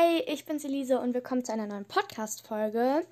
Hi, 0.00 0.22
ich 0.26 0.46
bin's 0.46 0.64
Elise 0.64 0.98
und 0.98 1.12
willkommen 1.12 1.44
zu 1.44 1.52
einer 1.52 1.66
neuen 1.66 1.84
Podcast-Folge. 1.84 3.04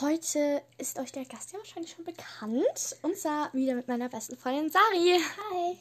Heute 0.00 0.62
ist 0.76 0.98
euch 0.98 1.12
der 1.12 1.24
Gast 1.24 1.52
ja 1.52 1.58
wahrscheinlich 1.58 1.92
schon 1.92 2.04
bekannt. 2.04 2.96
Und 3.02 3.16
zwar 3.16 3.52
wieder 3.52 3.74
mit 3.74 3.86
meiner 3.86 4.08
besten 4.08 4.36
Freundin 4.36 4.70
Sari. 4.70 5.20
Hi. 5.20 5.78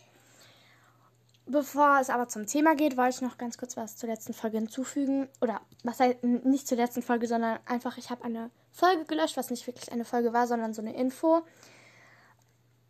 Bevor 1.48 1.98
es 2.00 2.12
aber 2.12 2.28
zum 2.28 2.46
Thema 2.46 2.76
geht, 2.76 2.96
wollte 2.96 3.16
ich 3.16 3.22
noch 3.22 3.40
ganz 3.40 3.58
kurz 3.58 3.76
was 3.76 3.98
zur 3.98 4.08
letzten 4.10 4.34
Folge 4.34 4.58
hinzufügen. 4.58 5.30
Oder 5.42 5.62
was 5.84 6.00
heißt 6.00 6.24
nicht 6.24 6.68
zur 6.68 6.78
letzten 6.78 7.02
Folge, 7.02 7.28
sondern 7.28 7.58
einfach, 7.66 7.98
ich 7.98 8.12
habe 8.12 8.24
eine 8.24 8.52
Folge 8.72 9.06
gelöscht, 9.06 9.38
was 9.38 9.50
nicht 9.50 9.66
wirklich 9.66 9.92
eine 9.92 10.06
Folge 10.06 10.32
war, 10.32 10.46
sondern 10.46 10.76
so 10.76 10.82
eine 10.84 10.96
Info. 10.96 11.42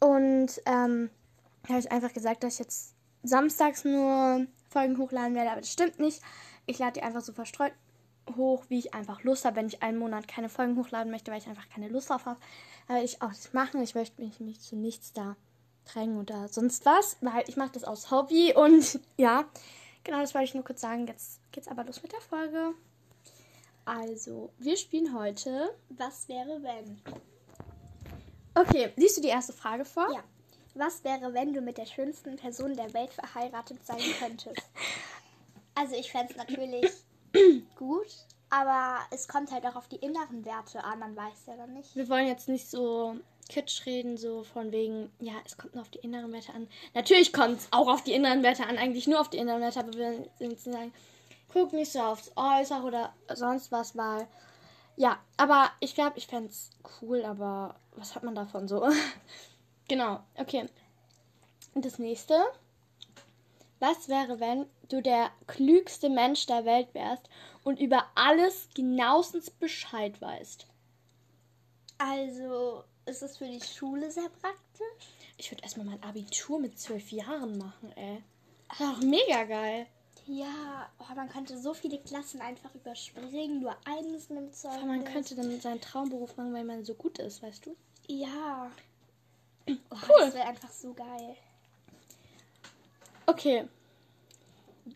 Und 0.01 0.61
ähm, 0.65 1.09
habe 1.69 1.79
ich 1.79 1.89
einfach 1.89 2.11
gesagt, 2.11 2.43
dass 2.43 2.55
ich 2.55 2.59
jetzt 2.59 2.95
samstags 3.23 3.85
nur 3.85 4.45
Folgen 4.67 4.97
hochladen 4.97 5.35
werde, 5.35 5.51
aber 5.51 5.61
das 5.61 5.71
stimmt 5.71 5.99
nicht. 5.99 6.21
Ich 6.65 6.79
lade 6.79 6.93
die 6.93 7.03
einfach 7.03 7.21
so 7.21 7.33
verstreut 7.33 7.73
hoch, 8.37 8.65
wie 8.69 8.79
ich 8.79 8.93
einfach 8.93 9.23
Lust 9.23 9.45
habe. 9.45 9.57
Wenn 9.57 9.67
ich 9.67 9.83
einen 9.83 9.97
Monat 9.97 10.27
keine 10.27 10.49
Folgen 10.49 10.77
hochladen 10.77 11.11
möchte, 11.11 11.31
weil 11.31 11.39
ich 11.39 11.47
einfach 11.47 11.69
keine 11.69 11.89
Lust 11.89 12.09
drauf 12.09 12.25
habe, 12.25 12.39
werde 12.87 13.03
ich 13.03 13.21
auch 13.21 13.29
nicht 13.29 13.53
machen. 13.53 13.81
Ich 13.81 13.95
möchte 13.95 14.21
mich, 14.21 14.39
mich 14.39 14.61
zu 14.61 14.75
nichts 14.75 15.13
da 15.13 15.35
drängen 15.85 16.17
oder 16.17 16.47
sonst 16.47 16.85
was, 16.85 17.17
weil 17.21 17.43
ich 17.47 17.57
mache 17.57 17.73
das 17.73 17.83
aus 17.83 18.09
Hobby 18.09 18.53
und 18.55 18.99
ja, 19.17 19.45
genau 20.03 20.21
das 20.21 20.33
wollte 20.33 20.45
ich 20.45 20.53
nur 20.53 20.63
kurz 20.63 20.81
sagen. 20.81 21.07
Jetzt 21.07 21.41
geht's 21.51 21.67
aber 21.67 21.83
los 21.83 22.01
mit 22.01 22.13
der 22.13 22.21
Folge. 22.21 22.73
Also, 23.85 24.51
wir 24.59 24.77
spielen 24.77 25.13
heute. 25.13 25.75
Was 25.89 26.29
wäre, 26.29 26.63
wenn? 26.63 27.01
Okay, 28.55 28.93
liest 28.95 29.17
du 29.17 29.21
die 29.21 29.27
erste 29.27 29.51
Frage 29.51 29.83
vor? 29.83 30.09
Ja. 30.13 30.23
Was 30.75 31.03
wäre, 31.03 31.33
wenn 31.33 31.53
du 31.53 31.61
mit 31.61 31.77
der 31.77 31.85
schönsten 31.85 32.35
Person 32.37 32.75
der 32.75 32.93
Welt 32.93 33.13
verheiratet 33.13 33.85
sein 33.85 33.99
könntest? 34.19 34.61
Also 35.75 35.95
ich 35.95 36.11
fände 36.11 36.31
es 36.31 36.37
natürlich 36.37 36.91
gut, 37.75 38.07
aber 38.49 38.99
es 39.11 39.27
kommt 39.27 39.51
halt 39.51 39.65
auch 39.65 39.75
auf 39.75 39.87
die 39.87 39.97
inneren 39.97 40.45
Werte 40.45 40.83
an, 40.83 40.99
man 40.99 41.15
weiß 41.15 41.45
ja 41.47 41.55
dann 41.55 41.73
nicht. 41.73 41.95
Wir 41.95 42.07
wollen 42.09 42.27
jetzt 42.27 42.47
nicht 42.47 42.69
so 42.69 43.15
kitsch 43.49 43.85
reden, 43.85 44.17
so 44.17 44.43
von 44.43 44.71
wegen, 44.71 45.11
ja, 45.19 45.33
es 45.45 45.57
kommt 45.57 45.73
nur 45.73 45.81
auf 45.81 45.89
die 45.89 45.99
inneren 45.99 46.31
Werte 46.31 46.53
an. 46.53 46.67
Natürlich 46.93 47.33
kommt 47.33 47.59
es 47.59 47.67
auch 47.71 47.87
auf 47.87 48.03
die 48.03 48.13
inneren 48.13 48.43
Werte 48.43 48.65
an, 48.65 48.77
eigentlich 48.77 49.07
nur 49.07 49.19
auf 49.19 49.29
die 49.29 49.37
inneren 49.37 49.61
Werte, 49.61 49.79
aber 49.79 49.93
wir 49.93 50.29
sind 50.37 50.59
sagen, 50.59 50.93
guck 51.51 51.73
nicht 51.73 51.91
so 51.91 51.99
aufs 51.99 52.31
Äußere 52.35 52.83
oder 52.83 53.13
sonst 53.33 53.71
was, 53.71 53.95
weil, 53.97 54.27
ja, 54.95 55.19
aber 55.37 55.71
ich 55.79 55.95
glaube, 55.95 56.17
ich 56.17 56.27
fände 56.27 56.49
es 56.49 56.71
cool, 57.01 57.23
aber 57.25 57.75
was 57.95 58.15
hat 58.15 58.23
man 58.23 58.35
davon 58.35 58.67
so? 58.67 58.87
genau, 59.87 60.19
okay. 60.35 60.67
Und 61.73 61.85
das 61.85 61.99
nächste. 61.99 62.43
Was 63.83 64.07
wäre, 64.07 64.39
wenn 64.39 64.65
du 64.87 65.01
der 65.01 65.29
klügste 65.45 66.09
Mensch 66.09 66.45
der 66.45 66.63
Welt 66.63 66.93
wärst 66.93 67.29
und 67.65 67.81
über 67.81 68.05
alles 68.15 68.69
genauestens 68.73 69.49
Bescheid 69.49 70.21
weißt? 70.21 70.65
Also 71.97 72.85
ist 73.05 73.21
es 73.21 73.37
für 73.37 73.45
die 73.45 73.59
Schule 73.59 74.09
sehr 74.09 74.29
praktisch? 74.39 75.07
Ich 75.35 75.51
würde 75.51 75.63
erstmal 75.63 75.85
mein 75.85 76.01
Abitur 76.01 76.61
mit 76.61 76.79
zwölf 76.79 77.11
Jahren 77.11 77.57
machen, 77.57 77.91
ey. 77.97 78.23
Das 78.69 78.79
ist 78.79 78.85
auch 78.85 79.01
mega 79.01 79.43
geil. 79.43 79.85
Ja, 80.27 80.89
oh, 80.99 81.13
man 81.13 81.27
könnte 81.27 81.57
so 81.57 81.73
viele 81.73 81.99
Klassen 81.99 82.39
einfach 82.39 82.73
überspringen, 82.75 83.59
nur 83.59 83.75
eines 83.83 84.29
nimmt 84.29 84.55
Zeug. 84.55 84.71
Aber 84.75 84.85
man 84.85 85.03
könnte 85.03 85.35
dann 85.35 85.59
seinen 85.59 85.81
Traumberuf 85.81 86.37
machen, 86.37 86.53
weil 86.53 86.63
man 86.63 86.85
so 86.85 86.93
gut 86.93 87.19
ist, 87.19 87.43
weißt 87.43 87.65
du? 87.65 87.75
Ja. 88.07 88.71
Oh, 89.67 89.73
Cool. 89.91 90.21
Das 90.21 90.35
wäre 90.35 90.47
einfach 90.47 90.71
so 90.71 90.93
geil. 90.93 91.35
Okay. 93.33 93.67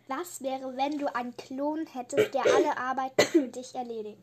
Was 0.08 0.42
wäre, 0.42 0.76
wenn 0.78 0.98
du 0.98 1.14
einen 1.14 1.36
Klon 1.38 1.88
hättest, 1.88 2.34
der 2.34 2.46
alle 2.46 2.78
Arbeiten 2.78 3.22
für 3.26 3.48
dich 3.48 3.74
erledigt? 3.74 4.22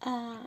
Äh, 0.00 0.46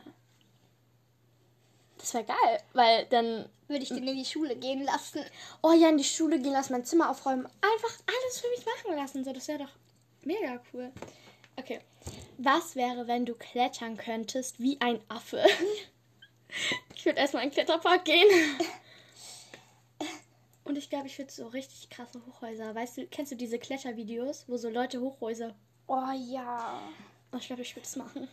das 1.98 2.14
wäre 2.14 2.24
geil, 2.24 2.62
weil 2.72 3.06
dann. 3.06 3.48
Würde 3.68 3.84
ich 3.84 3.90
den 3.90 4.08
in 4.08 4.16
die 4.16 4.24
Schule 4.24 4.56
gehen 4.56 4.82
lassen? 4.82 5.20
Oh 5.62 5.72
ja, 5.72 5.90
in 5.90 5.98
die 5.98 6.02
Schule 6.02 6.40
gehen 6.40 6.52
lassen, 6.52 6.72
mein 6.72 6.84
Zimmer 6.84 7.08
aufräumen. 7.08 7.46
Einfach 7.46 7.98
alles 8.04 8.40
für 8.40 8.48
mich 8.48 8.66
machen 8.66 8.96
lassen. 8.96 9.24
So, 9.24 9.32
das 9.32 9.46
wäre 9.46 9.60
doch 9.60 9.70
mega 10.24 10.60
cool. 10.72 10.90
Okay. 11.56 11.80
Was 12.38 12.74
wäre, 12.74 13.06
wenn 13.06 13.26
du 13.26 13.34
klettern 13.34 13.96
könntest 13.96 14.58
wie 14.58 14.80
ein 14.80 15.00
Affe? 15.08 15.44
ich 16.96 17.04
würde 17.04 17.20
erstmal 17.20 17.44
in 17.44 17.50
den 17.50 17.54
Kletterpark 17.54 18.04
gehen. 18.04 18.26
Und 20.70 20.78
ich 20.78 20.88
glaube, 20.88 21.08
ich 21.08 21.18
würde 21.18 21.32
so 21.32 21.48
richtig 21.48 21.90
krasse 21.90 22.24
Hochhäuser. 22.24 22.72
Weißt 22.72 22.96
du, 22.96 23.06
kennst 23.08 23.32
du 23.32 23.36
diese 23.36 23.58
Klettervideos, 23.58 24.44
wo 24.46 24.56
so 24.56 24.70
Leute 24.70 25.00
Hochhäuser. 25.00 25.52
Oh 25.88 26.12
ja. 26.12 26.80
Oh, 27.32 27.38
ich 27.38 27.48
glaube, 27.48 27.62
ich 27.62 27.74
würde 27.74 27.88
es 27.88 27.96
machen. 27.96 28.28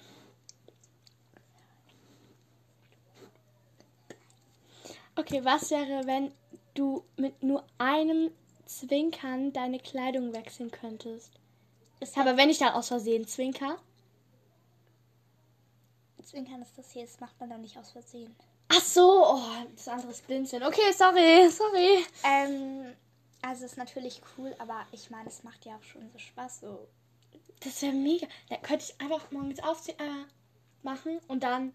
Okay, 5.16 5.44
was 5.44 5.72
wäre, 5.72 6.06
wenn 6.06 6.32
du 6.76 7.04
mit 7.16 7.42
nur 7.42 7.66
einem 7.80 8.30
Zwinkern 8.68 9.52
deine 9.52 9.80
Kleidung 9.80 10.32
wechseln 10.32 10.70
könntest? 10.70 11.32
Aber 12.18 12.38
wenn 12.38 12.52
ich 12.52 12.60
dann 12.60 12.76
aus 12.76 12.90
Versehen 12.90 13.26
zwinker. 13.26 13.80
Zwinkern 16.22 16.62
ist 16.62 16.78
das 16.78 16.92
hier, 16.92 17.02
das 17.02 17.20
macht 17.20 17.40
man 17.40 17.50
doch 17.50 17.58
nicht 17.58 17.80
aus 17.80 17.94
Versehen. 17.94 18.36
Ach 18.70 18.82
so, 18.82 19.24
oh, 19.26 19.42
das 19.76 19.88
andere 19.88 20.12
ist 20.12 20.28
Blinzeln. 20.28 20.64
Okay, 20.64 20.92
sorry, 20.94 21.50
sorry. 21.50 22.06
Ähm, 22.24 22.94
also 23.42 23.66
ist 23.66 23.78
natürlich 23.78 24.22
cool, 24.38 24.54
aber 24.60 24.86
ich 24.92 25.10
meine, 25.10 25.30
es 25.30 25.44
macht 25.44 25.66
ja 25.66 25.76
auch 25.78 25.84
schon 25.84 26.10
so 26.12 26.18
Spaß. 26.20 26.62
So. 26.62 26.88
Das 27.62 27.82
wäre 27.82 27.94
mega. 27.94 28.28
Da 28.50 28.58
könnte 28.58 28.86
ich 28.86 29.02
einfach 29.02 29.32
morgens 29.32 29.60
aufziehen, 29.64 29.98
äh, 30.00 30.26
machen 30.84 31.20
und 31.28 31.44
dann 31.44 31.74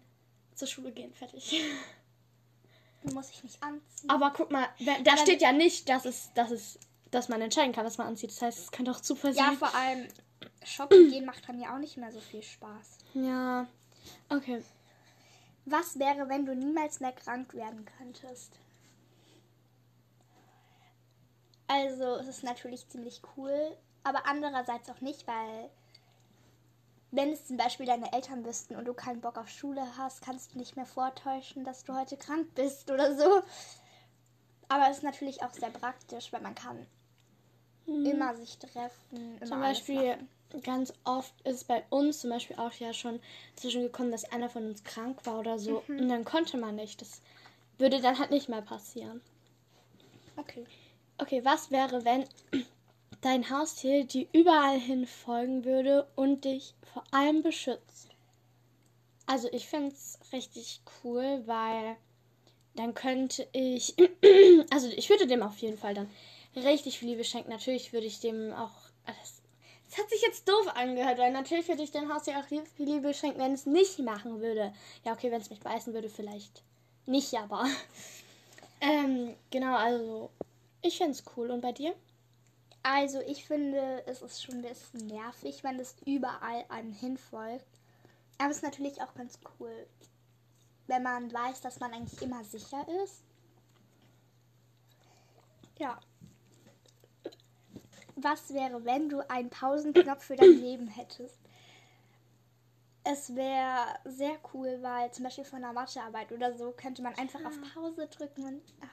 zur 0.55 0.67
Schule 0.67 0.91
gehen. 0.91 1.13
Fertig. 1.13 1.61
Muss 3.13 3.31
ich 3.31 3.43
nicht 3.43 3.61
anziehen. 3.61 4.09
Aber 4.09 4.31
guck 4.35 4.51
mal, 4.51 4.67
wenn- 4.79 5.03
da 5.03 5.13
Aber- 5.13 5.21
steht 5.21 5.41
ja 5.41 5.51
nicht, 5.51 5.89
dass 5.89 6.05
es, 6.05 6.31
dass 6.35 6.51
es, 6.51 6.79
dass 7.11 7.27
man 7.27 7.41
entscheiden 7.41 7.73
kann, 7.73 7.85
was 7.85 7.97
man 7.97 8.07
anzieht. 8.07 8.29
Das 8.31 8.41
heißt, 8.41 8.59
es 8.59 8.71
könnte 8.71 8.91
auch 8.91 9.01
Zufall 9.01 9.33
ja, 9.33 9.45
sein. 9.47 9.57
vor 9.57 9.73
allem 9.75 10.07
shoppen 10.63 11.09
gehen 11.09 11.25
macht 11.25 11.47
dann 11.49 11.59
ja 11.59 11.73
auch 11.75 11.79
nicht 11.79 11.97
mehr 11.97 12.11
so 12.11 12.19
viel 12.21 12.41
Spaß. 12.43 12.97
Ja. 13.15 13.67
Okay. 14.29 14.63
Was 15.65 15.97
wäre, 15.97 16.27
wenn 16.27 16.45
du 16.45 16.55
niemals 16.55 16.99
mehr 16.99 17.13
krank 17.13 17.53
werden 17.53 17.85
könntest? 17.97 18.59
Also, 21.67 22.15
es 22.17 22.27
ist 22.27 22.43
natürlich 22.43 22.87
ziemlich 22.89 23.21
cool, 23.37 23.77
aber 24.03 24.25
andererseits 24.25 24.89
auch 24.89 25.01
nicht, 25.01 25.25
weil 25.25 25.69
wenn 27.11 27.31
es 27.31 27.47
zum 27.47 27.57
Beispiel 27.57 27.85
deine 27.85 28.11
Eltern 28.11 28.43
wüssten 28.43 28.75
und 28.75 28.85
du 28.85 28.93
keinen 28.93 29.21
Bock 29.21 29.37
auf 29.37 29.47
Schule 29.47 29.85
hast, 29.97 30.23
kannst 30.23 30.53
du 30.53 30.57
nicht 30.57 30.75
mehr 30.75 30.85
vortäuschen, 30.85 31.63
dass 31.63 31.83
du 31.83 31.93
heute 31.93 32.17
krank 32.17 32.53
bist 32.55 32.91
oder 32.91 33.15
so. 33.15 33.43
Aber 34.67 34.89
es 34.89 34.97
ist 34.97 35.03
natürlich 35.03 35.43
auch 35.43 35.53
sehr 35.53 35.69
praktisch, 35.69 36.33
weil 36.33 36.41
man 36.41 36.55
kann 36.55 36.87
immer 37.85 38.35
sich 38.35 38.57
treffen. 38.57 39.37
Immer 39.37 39.45
Zum 39.45 39.59
Beispiel, 39.59 40.17
ganz 40.63 40.93
oft 41.03 41.33
ist 41.41 41.67
bei 41.67 41.83
uns 41.89 42.21
zum 42.21 42.29
Beispiel 42.29 42.57
auch 42.57 42.73
ja 42.73 42.93
schon 42.93 43.19
zwischengekommen, 43.55 44.11
dass 44.11 44.25
einer 44.25 44.49
von 44.49 44.67
uns 44.67 44.83
krank 44.83 45.25
war 45.25 45.39
oder 45.39 45.59
so. 45.59 45.83
Und 45.87 46.09
dann 46.09 46.25
konnte 46.25 46.57
man 46.57 46.75
nicht. 46.75 47.01
Das 47.01 47.21
würde 47.77 48.01
dann 48.01 48.19
halt 48.19 48.31
nicht 48.31 48.49
mehr 48.49 48.61
passieren. 48.61 49.21
Okay. 50.37 50.65
Okay, 51.17 51.43
was 51.43 51.71
wäre, 51.71 52.05
wenn 52.05 52.25
dein 53.21 53.49
Haustier 53.49 54.05
dir 54.05 54.27
überall 54.33 54.79
hin 54.79 55.05
folgen 55.07 55.65
würde 55.65 56.07
und 56.15 56.45
dich 56.45 56.73
vor 56.93 57.03
allem 57.11 57.43
beschützt? 57.43 58.09
Also 59.25 59.47
ich 59.51 59.67
finde 59.67 59.89
es 59.89 60.19
richtig 60.33 60.81
cool, 61.03 61.43
weil 61.45 61.95
dann 62.75 62.93
könnte 62.93 63.47
ich, 63.53 63.95
also 64.71 64.87
ich 64.89 65.09
würde 65.09 65.27
dem 65.27 65.43
auf 65.43 65.57
jeden 65.59 65.77
Fall 65.77 65.93
dann 65.93 66.09
richtig 66.55 66.99
viel 66.99 67.09
Liebe 67.09 67.23
schenken. 67.23 67.49
Natürlich 67.49 67.93
würde 67.93 68.07
ich 68.07 68.19
dem 68.19 68.53
auch, 68.53 68.71
das, 69.05 69.41
das 69.89 69.99
hat 69.99 70.09
sich 70.09 70.21
jetzt 70.21 70.47
doof 70.47 70.67
angehört, 70.75 71.17
weil 71.17 71.31
natürlich 71.31 71.67
würde 71.67 71.83
ich 71.83 71.91
dem 71.91 72.13
Haustier 72.13 72.39
auch 72.39 72.45
viel 72.45 72.63
Liebe 72.77 73.13
schenken, 73.13 73.39
wenn 73.39 73.53
es 73.53 73.65
nicht 73.65 73.99
machen 73.99 74.41
würde. 74.41 74.73
Ja, 75.03 75.13
okay, 75.13 75.31
wenn 75.31 75.41
es 75.41 75.49
mich 75.49 75.59
beißen 75.59 75.93
würde, 75.93 76.09
vielleicht 76.09 76.63
nicht, 77.05 77.33
aber 77.35 77.65
ähm, 78.81 79.35
genau, 79.51 79.75
also 79.75 80.29
ich 80.81 80.97
finde 80.97 81.11
es 81.11 81.23
cool. 81.35 81.49
Und 81.51 81.61
bei 81.61 81.71
dir? 81.71 81.95
Also 82.83 83.21
ich 83.21 83.45
finde, 83.45 84.03
es 84.07 84.21
ist 84.21 84.43
schon 84.43 84.55
ein 84.55 84.61
bisschen 84.61 85.07
nervig, 85.07 85.63
wenn 85.63 85.79
es 85.79 85.95
überall 86.05 86.65
einem 86.67 86.91
hinfolgt. 86.91 87.65
Aber 88.37 88.51
es 88.51 88.57
ist 88.57 88.63
natürlich 88.63 89.01
auch 89.01 89.13
ganz 89.13 89.39
cool, 89.59 89.87
wenn 90.87 91.01
man 91.01 91.31
weiß, 91.31 91.61
dass 91.61 91.79
man 91.79 91.93
eigentlich 91.93 92.21
immer 92.21 92.43
sicher 92.43 92.85
ist. 93.03 93.23
Ja. 95.79 95.99
Was 98.23 98.53
wäre, 98.53 98.83
wenn 98.85 99.09
du 99.09 99.19
einen 99.29 99.49
Pausenknopf 99.49 100.23
für 100.23 100.35
dein 100.35 100.59
Leben 100.59 100.87
hättest? 100.87 101.39
Es 103.03 103.35
wäre 103.35 103.85
sehr 104.05 104.37
cool, 104.53 104.79
weil 104.81 105.11
zum 105.11 105.25
Beispiel 105.25 105.43
von 105.43 105.63
einer 105.63 105.73
Mathearbeit 105.73 106.31
oder 106.31 106.57
so 106.57 106.71
könnte 106.71 107.01
man 107.01 107.13
einfach 107.15 107.43
auf 107.45 107.59
Pause 107.73 108.07
drücken 108.07 108.45
und 108.45 108.61
ach, 108.81 108.87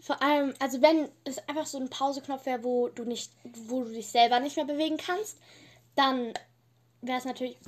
Vor 0.00 0.22
allem, 0.22 0.54
also 0.60 0.82
wenn 0.82 1.08
es 1.24 1.38
einfach 1.48 1.66
so 1.66 1.78
ein 1.78 1.88
Pauseknopf 1.88 2.44
wäre, 2.46 2.62
wo 2.64 2.88
du 2.88 3.04
nicht, 3.04 3.32
wo 3.66 3.82
du 3.82 3.90
dich 3.92 4.08
selber 4.08 4.40
nicht 4.40 4.56
mehr 4.56 4.66
bewegen 4.66 4.98
kannst, 4.98 5.38
dann 5.94 6.34
wäre 7.00 7.18
es 7.18 7.24
natürlich. 7.24 7.58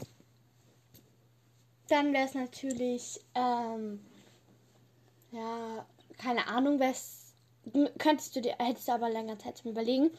Dann 1.88 2.12
wäre 2.12 2.26
es 2.26 2.34
natürlich, 2.34 3.18
ähm, 3.34 4.04
ja, 5.32 5.86
keine 6.18 6.46
Ahnung, 6.48 6.78
wär's, 6.80 7.17
könntest 7.98 8.36
du 8.36 8.40
dir, 8.40 8.54
hättest 8.58 8.88
du 8.88 8.92
aber 8.92 9.10
länger 9.10 9.38
Zeit 9.38 9.58
zum 9.58 9.70
Überlegen. 9.70 10.10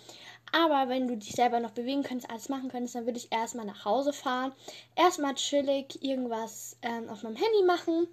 Aber 0.52 0.90
wenn 0.90 1.08
du 1.08 1.18
dich 1.18 1.32
selber 1.32 1.60
noch 1.60 1.72
bewegen 1.72 2.04
könntest, 2.04 2.30
alles 2.30 2.50
machen 2.50 2.70
könntest, 2.70 2.96
dann 2.96 3.06
würde 3.06 3.20
ich 3.20 3.32
erstmal 3.32 3.66
nach 3.66 3.86
Hause 3.86 4.14
fahren. 4.14 4.54
Erstmal 4.96 5.36
chillig 5.36 6.04
irgendwas 6.04 6.78
ähm, 6.82 7.10
auf 7.10 7.24
meinem 7.24 7.36
Handy 7.36 7.64
machen. 7.66 8.08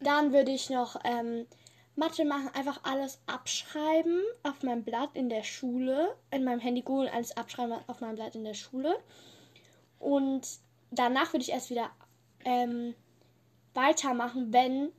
Dann 0.00 0.32
würde 0.32 0.52
ich 0.52 0.70
noch 0.70 0.96
ähm, 1.04 1.46
Mathe 1.94 2.24
machen, 2.24 2.48
einfach 2.54 2.80
alles 2.84 3.20
abschreiben 3.26 4.22
auf 4.42 4.62
meinem 4.62 4.84
Blatt 4.84 5.10
in 5.14 5.28
der 5.28 5.42
Schule. 5.42 6.16
In 6.30 6.44
meinem 6.44 6.60
Handy 6.60 6.82
googeln, 6.82 7.12
alles 7.12 7.36
abschreiben 7.36 7.76
auf 7.86 8.00
meinem 8.00 8.16
Blatt 8.16 8.34
in 8.34 8.44
der 8.44 8.54
Schule. 8.54 8.98
Und 9.98 10.46
danach 10.90 11.32
würde 11.32 11.42
ich 11.42 11.52
erst 11.52 11.70
wieder 11.70 11.90
ähm, 12.44 12.94
weitermachen, 13.74 14.52
wenn, 14.52 14.90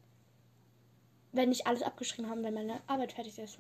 wenn 1.31 1.51
ich 1.51 1.65
alles 1.65 1.81
abgeschrieben 1.81 2.29
habe, 2.29 2.43
wenn 2.43 2.53
meine 2.53 2.81
Arbeit 2.87 3.13
fertig 3.13 3.39
ist. 3.39 3.57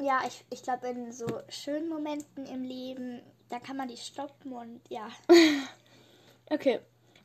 Ja, 0.00 0.22
ich, 0.26 0.44
ich 0.50 0.62
glaube, 0.62 0.88
in 0.88 1.12
so 1.12 1.26
schönen 1.48 1.88
Momenten 1.88 2.46
im 2.46 2.62
Leben, 2.62 3.22
da 3.48 3.60
kann 3.60 3.76
man 3.76 3.88
die 3.88 3.96
stoppen 3.96 4.52
und 4.52 4.80
ja. 4.88 5.08
Okay, 6.50 6.80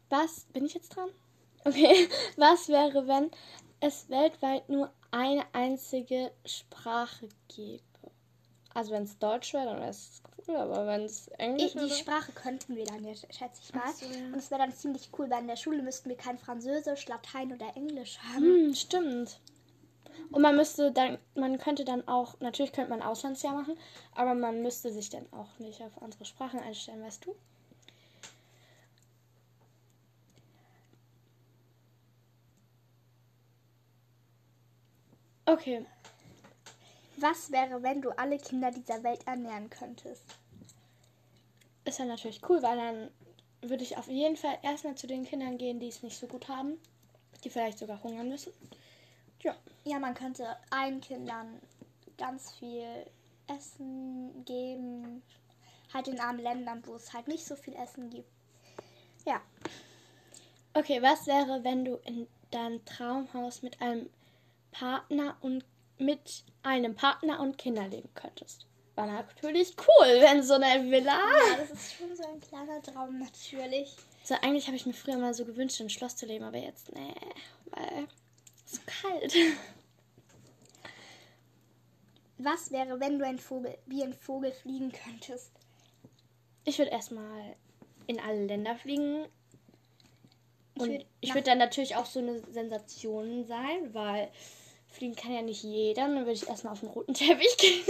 was, 0.10 0.46
bin 0.54 0.66
ich 0.66 0.74
jetzt 0.74 0.96
dran? 0.96 1.10
Okay, 1.66 2.08
was 2.38 2.70
wäre, 2.70 3.06
wenn 3.08 3.30
es 3.82 4.10
weltweit 4.10 4.70
nur 4.70 4.92
eine 5.12 5.44
einzige 5.54 6.32
Sprache 6.46 7.28
gäbe? 7.54 7.84
Also 8.74 8.92
wenn 8.92 9.04
es 9.04 9.18
Deutsch 9.18 9.54
wäre, 9.54 9.66
dann 9.66 9.80
wäre 9.80 9.90
es 9.90 10.22
cool, 10.48 10.56
aber 10.56 10.88
wenn 10.88 11.02
es 11.02 11.28
Englisch 11.30 11.74
Die 11.74 11.80
wäre... 11.80 11.90
Sprache 11.90 12.32
könnten 12.32 12.76
wir 12.76 12.86
dann 12.86 13.04
ja, 13.04 13.14
schätze 13.14 13.62
ich 13.62 13.74
mal. 13.74 13.92
So, 13.92 14.06
ja. 14.06 14.28
Und 14.28 14.36
es 14.36 14.52
wäre 14.52 14.62
dann 14.62 14.74
ziemlich 14.74 15.10
cool, 15.18 15.30
weil 15.30 15.42
in 15.42 15.48
der 15.48 15.56
Schule 15.58 15.82
müssten 15.82 16.08
wir 16.08 16.18
kein 16.18 16.38
Französisch, 16.38 17.08
Latein 17.08 17.52
oder 17.52 17.76
Englisch 17.76 18.20
haben. 18.20 18.44
Hm, 18.44 18.76
stimmt. 18.76 19.40
Und 20.32 20.42
man 20.42 20.56
müsste 20.56 20.92
dann, 20.92 21.18
man 21.36 21.58
könnte 21.58 21.86
dann 21.86 22.08
auch, 22.08 22.40
natürlich 22.40 22.72
könnte 22.74 22.90
man 22.92 23.02
Auslandsjahr 23.02 23.54
machen, 23.54 23.78
aber 24.16 24.36
man 24.36 24.62
müsste 24.62 24.92
sich 24.92 25.10
dann 25.10 25.26
auch 25.34 25.58
nicht 25.60 25.82
auf 25.82 26.02
andere 26.02 26.26
Sprachen 26.26 26.60
einstellen, 26.60 27.04
weißt 27.04 27.26
du? 27.26 27.36
Okay, 35.46 35.86
Was 37.18 37.52
wäre, 37.52 37.84
wenn 37.84 38.02
du 38.02 38.10
alle 38.18 38.38
Kinder 38.38 38.72
dieser 38.72 39.04
Welt 39.04 39.28
ernähren 39.28 39.70
könntest? 39.70 40.24
ist 41.86 42.00
ja 42.00 42.06
natürlich 42.06 42.42
cool, 42.48 42.62
weil 42.62 42.78
dann 42.78 43.12
würde 43.62 43.84
ich 43.84 43.98
auf 43.98 44.08
jeden 44.08 44.38
Fall 44.38 44.58
erstmal 44.62 44.96
zu 44.96 45.08
den 45.08 45.26
Kindern 45.26 45.58
gehen, 45.58 45.80
die 45.80 45.88
es 45.90 46.04
nicht 46.04 46.18
so 46.18 46.28
gut 46.28 46.48
haben, 46.48 46.78
die 47.44 47.50
vielleicht 47.50 47.80
sogar 47.80 48.02
hungern 48.04 48.30
müssen. 48.30 48.54
Ja, 49.42 49.56
Ja, 49.90 50.00
man 50.00 50.14
könnte 50.14 50.58
allen 50.70 51.02
Kindern 51.02 51.60
ganz 52.18 52.52
viel 52.52 53.06
Essen 53.48 54.46
geben. 54.46 55.24
Halt 55.94 56.08
in 56.08 56.20
armen 56.20 56.40
Ländern, 56.40 56.84
wo 56.86 56.96
es 56.96 57.14
halt 57.14 57.28
nicht 57.28 57.46
so 57.46 57.56
viel 57.56 57.76
Essen 57.76 58.10
gibt. 58.10 58.30
Ja, 59.26 59.42
Okay, 60.74 61.02
was 61.02 61.26
wäre, 61.26 61.64
wenn 61.64 61.84
du 61.84 61.96
in 62.06 62.28
deinem 62.52 62.84
Traumhaus 62.86 63.64
mit 63.64 63.82
einem 63.82 64.10
Partner 64.72 65.36
und 65.42 65.66
mit 65.98 66.44
einem 66.64 66.96
Partner 66.96 67.40
und 67.40 67.58
Kinder 67.58 67.88
leben 67.88 68.10
könntest? 68.14 68.66
War 68.96 69.08
natürlich 69.08 69.76
cool, 69.78 70.22
wenn 70.22 70.44
so 70.44 70.54
eine 70.56 70.90
Villa. 70.92 71.18
ja 71.18 71.58
das 71.58 71.72
ist 71.72 71.94
schon 71.96 72.16
so 72.16 72.24
ein 72.24 72.40
kleiner 72.40 72.82
Traum 72.82 73.18
natürlich. 73.20 73.96
So, 74.24 74.36
eigentlich 74.36 74.68
habe 74.68 74.78
ich 74.78 74.86
mir 74.86 74.94
früher 74.94 75.18
mal 75.18 75.34
so 75.34 75.44
gewünscht, 75.44 75.80
in 75.80 75.86
einem 75.86 75.90
Schloss 75.90 76.16
zu 76.16 76.26
leben, 76.26 76.46
aber 76.46 76.58
jetzt, 76.58 76.94
nee, 76.94 77.16
weil 77.72 78.08
es 78.66 78.74
ist 78.74 78.76
so 78.76 78.82
kalt. 78.86 79.34
Was 82.42 82.72
wäre, 82.72 83.00
wenn 83.02 83.20
du 83.20 83.26
ein 83.26 83.38
Vogel, 83.38 83.78
wie 83.86 84.02
ein 84.02 84.14
Vogel 84.14 84.52
fliegen 84.54 84.92
könntest? 84.92 85.52
Ich 86.64 86.78
würde 86.78 86.92
erstmal 86.92 87.56
in 88.08 88.20
alle 88.20 88.46
Länder 88.46 88.76
fliegen. 88.76 89.26
Ich 90.76 90.82
Und 90.82 91.06
ich 91.20 91.30
nach- 91.30 91.36
würde 91.36 91.50
dann 91.50 91.58
natürlich 91.58 91.96
auch 91.98 92.06
so 92.06 92.20
eine 92.20 92.40
Sensation 92.52 93.46
sein, 93.46 93.94
weil 93.94 94.32
fliegen 94.88 95.16
kann 95.16 95.34
ja 95.34 95.42
nicht 95.42 95.64
jeder. 95.64 96.04
Dann 96.04 96.20
würde 96.20 96.32
ich 96.32 96.48
erstmal 96.48 96.74
auf 96.74 96.80
den 96.80 96.90
roten 96.90 97.14
Teppich 97.14 97.58
gehen. 97.58 97.84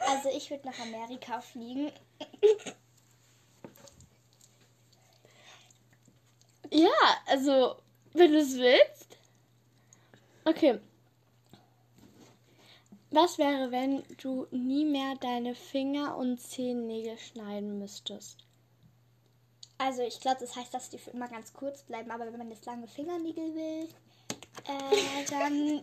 Also 0.00 0.28
ich 0.28 0.50
würde 0.50 0.66
nach 0.66 0.78
Amerika 0.80 1.40
fliegen. 1.40 1.90
Ja, 6.70 6.90
also, 7.26 7.76
wenn 8.12 8.32
du 8.32 8.38
es 8.38 8.56
willst. 8.56 9.16
Okay. 10.44 10.78
Was 13.10 13.38
wäre, 13.38 13.70
wenn 13.70 14.02
du 14.18 14.46
nie 14.50 14.84
mehr 14.84 15.14
deine 15.16 15.54
Finger 15.54 16.16
und 16.16 16.38
Zehennägel 16.38 17.16
schneiden 17.16 17.78
müsstest? 17.78 18.44
Also 19.78 20.02
ich 20.02 20.20
glaube, 20.20 20.40
das 20.40 20.54
heißt, 20.56 20.74
dass 20.74 20.90
die 20.90 20.98
für 20.98 21.10
immer 21.10 21.28
ganz 21.28 21.52
kurz 21.54 21.82
bleiben. 21.84 22.10
Aber 22.10 22.26
wenn 22.26 22.36
man 22.36 22.50
jetzt 22.50 22.66
lange 22.66 22.86
Fingernägel 22.86 23.54
will, 23.54 23.88
äh, 24.66 25.24
dann... 25.30 25.80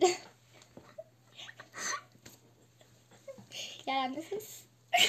ja, 3.86 4.04
dann 4.04 4.14
ist 4.14 4.32
es... 4.32 4.64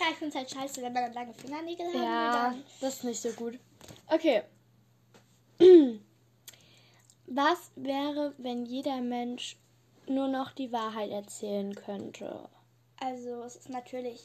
Ja, 0.00 0.10
ich 0.10 0.16
finde 0.16 0.28
es 0.28 0.34
halt 0.34 0.50
scheiße, 0.50 0.82
wenn 0.82 0.92
man 0.92 1.04
dann 1.04 1.14
lange 1.14 1.32
Fingernägel 1.32 1.86
will. 1.86 2.02
Ja, 2.02 2.50
Dann 2.50 2.64
das 2.80 2.96
ist 2.96 3.04
nicht 3.04 3.22
so 3.22 3.30
gut. 3.30 3.58
Okay. 4.08 4.42
Was 7.26 7.70
wäre, 7.76 8.34
wenn 8.38 8.66
jeder 8.66 9.00
Mensch 9.00 9.56
nur 10.06 10.28
noch 10.28 10.52
die 10.52 10.72
Wahrheit 10.72 11.10
erzählen 11.10 11.74
könnte? 11.74 12.48
Also 13.00 13.42
es 13.44 13.56
ist 13.56 13.70
natürlich. 13.70 14.20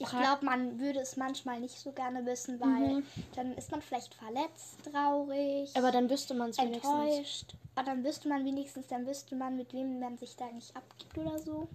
Ich 0.00 0.08
glaube, 0.08 0.44
man 0.44 0.78
würde 0.78 1.00
es 1.00 1.16
manchmal 1.16 1.58
nicht 1.60 1.76
so 1.76 1.90
gerne 1.90 2.24
wissen, 2.24 2.60
weil 2.60 2.98
Mhm. 3.00 3.06
dann 3.34 3.52
ist 3.54 3.70
man 3.72 3.82
vielleicht 3.82 4.14
verletzt, 4.14 4.76
traurig, 4.84 5.76
Aber 5.76 5.90
dann 5.90 6.08
wüsste 6.08 6.34
man 6.34 6.50
es 6.50 6.58
wenigstens. 6.58 6.92
enttäuscht. 6.94 7.54
Aber 7.74 7.86
dann 7.86 8.04
wüsste 8.04 8.28
man 8.28 8.44
wenigstens, 8.44 8.86
dann 8.86 9.06
wüsste 9.06 9.34
man, 9.34 9.56
mit 9.56 9.72
wem 9.72 9.98
man 9.98 10.16
sich 10.16 10.36
da 10.36 10.46
nicht 10.52 10.76
abgibt 10.76 11.18
oder 11.18 11.38
so. 11.38 11.68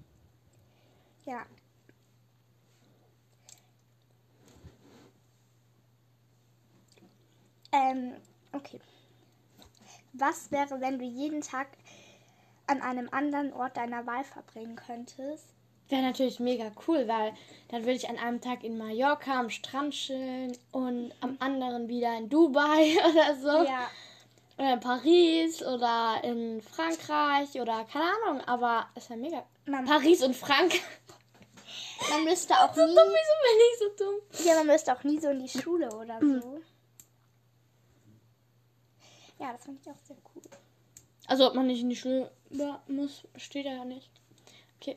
Ja. 1.26 1.46
Ähm, 7.74 8.14
okay. 8.54 8.80
Was 10.14 10.52
wäre, 10.52 10.80
wenn 10.80 11.00
du 11.00 11.06
jeden 11.06 11.42
Tag 11.42 11.68
an 12.68 12.82
einem 12.82 13.10
anderen 13.12 13.52
Ort 13.54 13.78
deiner 13.78 14.06
Wahl 14.06 14.24
verbringen 14.24 14.76
könntest? 14.76 15.46
Wäre 15.90 16.04
natürlich 16.04 16.40
mega 16.40 16.72
cool, 16.88 17.08
weil 17.08 17.34
dann 17.70 17.82
würde 17.82 17.94
ich 17.94 18.08
an 18.10 18.18
einem 18.18 18.40
Tag 18.40 18.64
in 18.64 18.78
Mallorca 18.78 19.40
am 19.40 19.50
Strand 19.50 19.94
chillen 19.94 20.58
und 20.72 21.12
am 21.20 21.36
anderen 21.40 21.90
wieder 21.90 22.16
in 22.18 22.30
Dubai 22.30 22.96
oder 23.10 23.36
so. 23.36 23.68
Ja. 23.68 23.90
Oder 24.58 24.74
in 24.74 24.80
Paris 24.80 25.64
oder 25.64 26.22
in 26.24 26.62
Frankreich 26.62 27.60
oder 27.60 27.86
keine 27.86 28.06
Ahnung, 28.28 28.42
aber 28.46 28.88
es 28.96 29.10
wäre 29.10 29.20
mega. 29.20 29.44
Man, 29.66 29.86
Paris 29.86 30.22
und 30.24 30.36
Frankreich. 30.36 30.82
man 32.12 32.24
müsste 32.24 32.54
auch 32.54 32.72
So 32.76 32.82
dumm, 32.82 32.94
nie, 32.94 32.96
wieso 32.96 33.34
bin 33.44 33.60
ich 33.60 33.80
so 33.80 34.06
dumm? 34.06 34.46
ja, 34.48 34.56
man 34.58 34.68
müsste 34.68 34.94
auch 34.94 35.04
nie 35.04 35.20
so 35.20 35.30
in 35.30 35.40
die 35.40 35.50
Schule 35.50 35.90
oder 35.96 36.20
so. 36.20 36.62
Ja, 39.44 39.52
das 39.52 39.66
fand 39.66 39.82
ich 39.82 39.92
auch 39.92 40.00
sehr 40.06 40.16
cool. 40.34 40.42
Also, 41.28 41.48
ob 41.48 41.54
man 41.54 41.68
nicht 41.68 41.82
in 41.82 41.90
die 41.90 41.98
Schule 41.98 42.32
muss, 42.88 43.28
steht 43.36 43.66
da 43.66 43.72
ja 43.72 43.84
nicht. 43.84 44.10
Okay. 44.80 44.96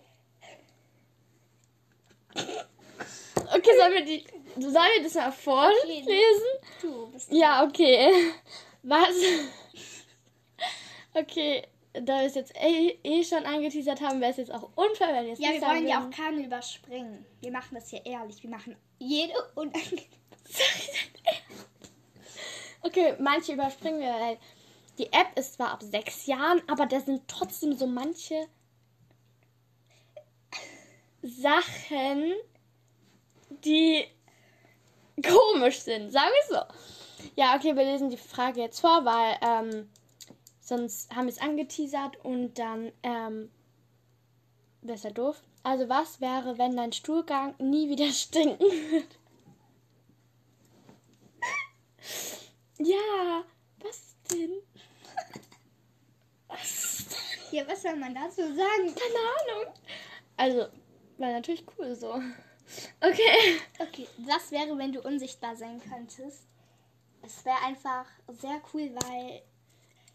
Okay, 2.33 3.71
sollen 3.77 3.95
wir, 3.95 4.05
die, 4.05 4.25
sollen 4.61 4.75
wir 4.75 5.03
das 5.03 5.15
mal 5.15 5.33
vorlesen? 5.33 6.13
Du 6.81 7.09
bist 7.09 7.33
Ja, 7.33 7.65
okay. 7.65 8.13
Was? 8.85 9.17
Okay, 11.13 11.67
da 11.93 12.21
wir 12.21 12.27
es 12.27 12.37
jetzt 12.37 12.55
eh, 12.55 12.99
eh 13.03 13.25
schon 13.25 13.45
angeteasert 13.45 14.01
haben, 14.01 14.21
wäre 14.21 14.31
es 14.31 14.37
jetzt 14.37 14.53
auch 14.53 14.71
unfair, 14.77 15.13
wenn 15.13 15.27
wir 15.27 15.33
es 15.33 15.41
Ja, 15.41 15.55
wir 15.55 15.63
wollen 15.63 15.89
ja 15.89 15.99
auch 15.99 16.03
würden. 16.03 16.11
keine 16.13 16.45
überspringen. 16.45 17.27
Wir 17.41 17.51
machen 17.51 17.75
das 17.75 17.91
hier 17.91 18.07
ehrlich. 18.07 18.41
Wir 18.45 18.51
machen 18.51 18.77
jede 18.99 19.35
unangenehme. 19.57 20.07
Okay, 22.87 23.17
manche 23.19 23.55
überspringen 23.55 23.99
wir, 23.99 24.13
weil 24.13 24.39
die 24.99 25.13
App 25.13 25.37
ist 25.37 25.55
zwar 25.55 25.73
ab 25.73 25.83
sechs 25.83 26.27
Jahren, 26.27 26.63
aber 26.69 26.87
da 26.87 27.01
sind 27.01 27.27
trotzdem 27.27 27.77
so 27.77 27.89
manche 27.89 28.47
Sachen, 31.21 32.33
die 33.65 34.05
komisch 35.21 35.81
sind, 35.81 36.13
sagen 36.13 36.31
wir 36.31 36.57
so. 36.59 37.31
Ja, 37.35 37.57
okay, 37.57 37.75
wir 37.75 37.83
lesen 37.83 38.11
die 38.11 38.17
Frage 38.17 38.61
jetzt 38.61 38.79
vor, 38.79 39.05
weil 39.05 39.37
ähm, 39.41 39.91
sonst 40.61 41.13
haben 41.13 41.27
wir 41.27 41.33
es 41.33 41.41
angeteasert 41.41 42.25
und 42.25 42.57
dann 42.57 42.93
ähm, 43.03 43.51
wäre 44.83 44.99
ja 44.99 45.11
doof. 45.11 45.43
Also 45.65 45.89
was 45.89 46.21
wäre, 46.21 46.57
wenn 46.59 46.77
dein 46.77 46.93
Stuhlgang 46.93 47.57
nie 47.59 47.89
wieder 47.89 48.13
stinken 48.13 48.61
würde? 48.61 49.17
Ja, 52.79 53.45
was 53.83 54.17
denn? 54.31 54.63
Ja, 57.51 57.67
was 57.69 57.83
soll 57.83 57.97
man 57.97 58.15
dazu 58.15 58.43
sagen? 58.43 58.95
Keine 58.95 59.63
Ahnung. 59.63 59.75
Also, 60.37 60.69
war 61.19 61.33
natürlich 61.33 61.65
cool 61.79 61.95
so. 61.95 62.15
Okay. 63.01 63.61
Okay, 63.79 64.09
was 64.19 64.51
wäre, 64.51 64.77
wenn 64.79 64.93
du 64.93 65.01
unsichtbar 65.03 65.57
sein 65.57 65.81
könntest? 65.81 66.49
Es 67.23 67.45
wäre 67.45 67.59
einfach 67.65 68.07
sehr 68.29 68.61
cool, 68.75 68.91
weil 68.95 69.43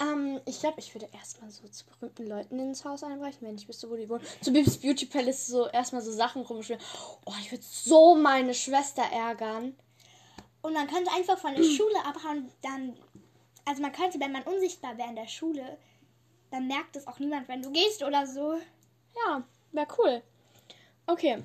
Ähm, 0.01 0.41
ich 0.45 0.59
glaube, 0.59 0.79
ich 0.79 0.93
würde 0.95 1.09
erstmal 1.13 1.51
so 1.51 1.67
zu 1.69 1.85
berühmten 1.85 2.25
Leuten 2.27 2.59
ins 2.59 2.83
Haus 2.85 3.03
einbrechen, 3.03 3.47
wenn 3.47 3.55
ich 3.55 3.67
wüsste, 3.67 3.89
wo 3.89 3.95
die 3.95 4.09
wohnen. 4.09 4.25
Zu 4.41 4.51
Bibis 4.51 4.79
Beauty 4.79 5.05
Palace 5.05 5.47
so 5.47 5.67
erstmal 5.69 6.01
so 6.01 6.11
Sachen 6.11 6.41
rumschwimmen. 6.43 6.83
Oh, 7.25 7.33
ich 7.39 7.51
würde 7.51 7.63
so 7.63 8.15
meine 8.15 8.53
Schwester 8.55 9.03
ärgern. 9.03 9.75
Und 10.61 10.73
man 10.73 10.87
könnte 10.87 11.11
einfach 11.11 11.37
von 11.37 11.55
der 11.55 11.63
Schule 11.63 12.05
abhauen, 12.05 12.51
dann. 12.61 12.97
Also 13.65 13.81
man 13.81 13.91
könnte, 13.91 14.19
wenn 14.19 14.31
man 14.31 14.43
unsichtbar 14.43 14.97
wäre 14.97 15.09
in 15.09 15.15
der 15.15 15.27
Schule, 15.27 15.77
dann 16.49 16.67
merkt 16.67 16.95
es 16.95 17.07
auch 17.07 17.19
niemand, 17.19 17.47
wenn 17.47 17.61
du 17.61 17.71
gehst 17.71 18.03
oder 18.03 18.25
so. 18.27 18.59
Ja, 19.15 19.43
wäre 19.71 19.87
cool. 19.97 20.21
Okay. 21.07 21.43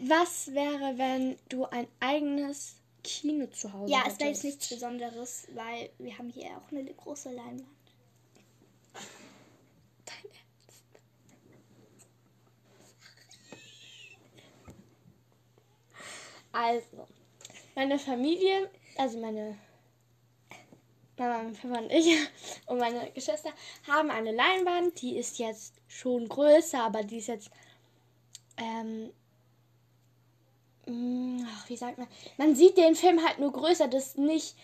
Was 0.00 0.52
wäre, 0.52 0.98
wenn 0.98 1.38
du 1.48 1.64
ein 1.66 1.86
eigenes 2.00 2.76
Kino 3.02 3.46
zu 3.46 3.72
Hause 3.72 3.92
Ja, 3.92 4.02
es 4.06 4.18
wäre 4.18 4.30
jetzt 4.30 4.44
nichts 4.44 4.68
Besonderes, 4.68 5.46
weil 5.54 5.90
wir 5.98 6.18
haben 6.18 6.28
hier 6.28 6.50
auch 6.56 6.70
eine 6.70 6.84
große 6.84 7.30
Leinwand. 7.30 7.64
Dein 10.04 10.24
Ernst? 10.24 10.84
Also, 16.52 17.08
meine 17.76 17.98
Familie, 17.98 18.70
also 18.96 19.18
meine 19.18 19.56
Mama, 21.18 21.42
mein 21.42 21.54
Papa 21.54 21.78
und 21.78 21.92
ich 21.92 22.16
und 22.66 22.78
meine 22.78 23.10
Geschwister 23.12 23.50
haben 23.86 24.10
eine 24.10 24.32
Leinwand, 24.32 25.00
die 25.00 25.16
ist 25.16 25.38
jetzt 25.38 25.74
schon 25.86 26.28
größer, 26.28 26.82
aber 26.82 27.04
die 27.04 27.18
ist 27.18 27.28
jetzt, 27.28 27.50
ähm, 28.56 29.12
mh, 30.86 31.46
ach, 31.48 31.68
wie 31.68 31.76
sagt 31.76 31.98
man, 31.98 32.08
man 32.38 32.56
sieht 32.56 32.76
den 32.76 32.96
Film 32.96 33.24
halt 33.24 33.38
nur 33.38 33.52
größer, 33.52 33.88
das 33.88 34.08
ist 34.08 34.18
nicht 34.18 34.56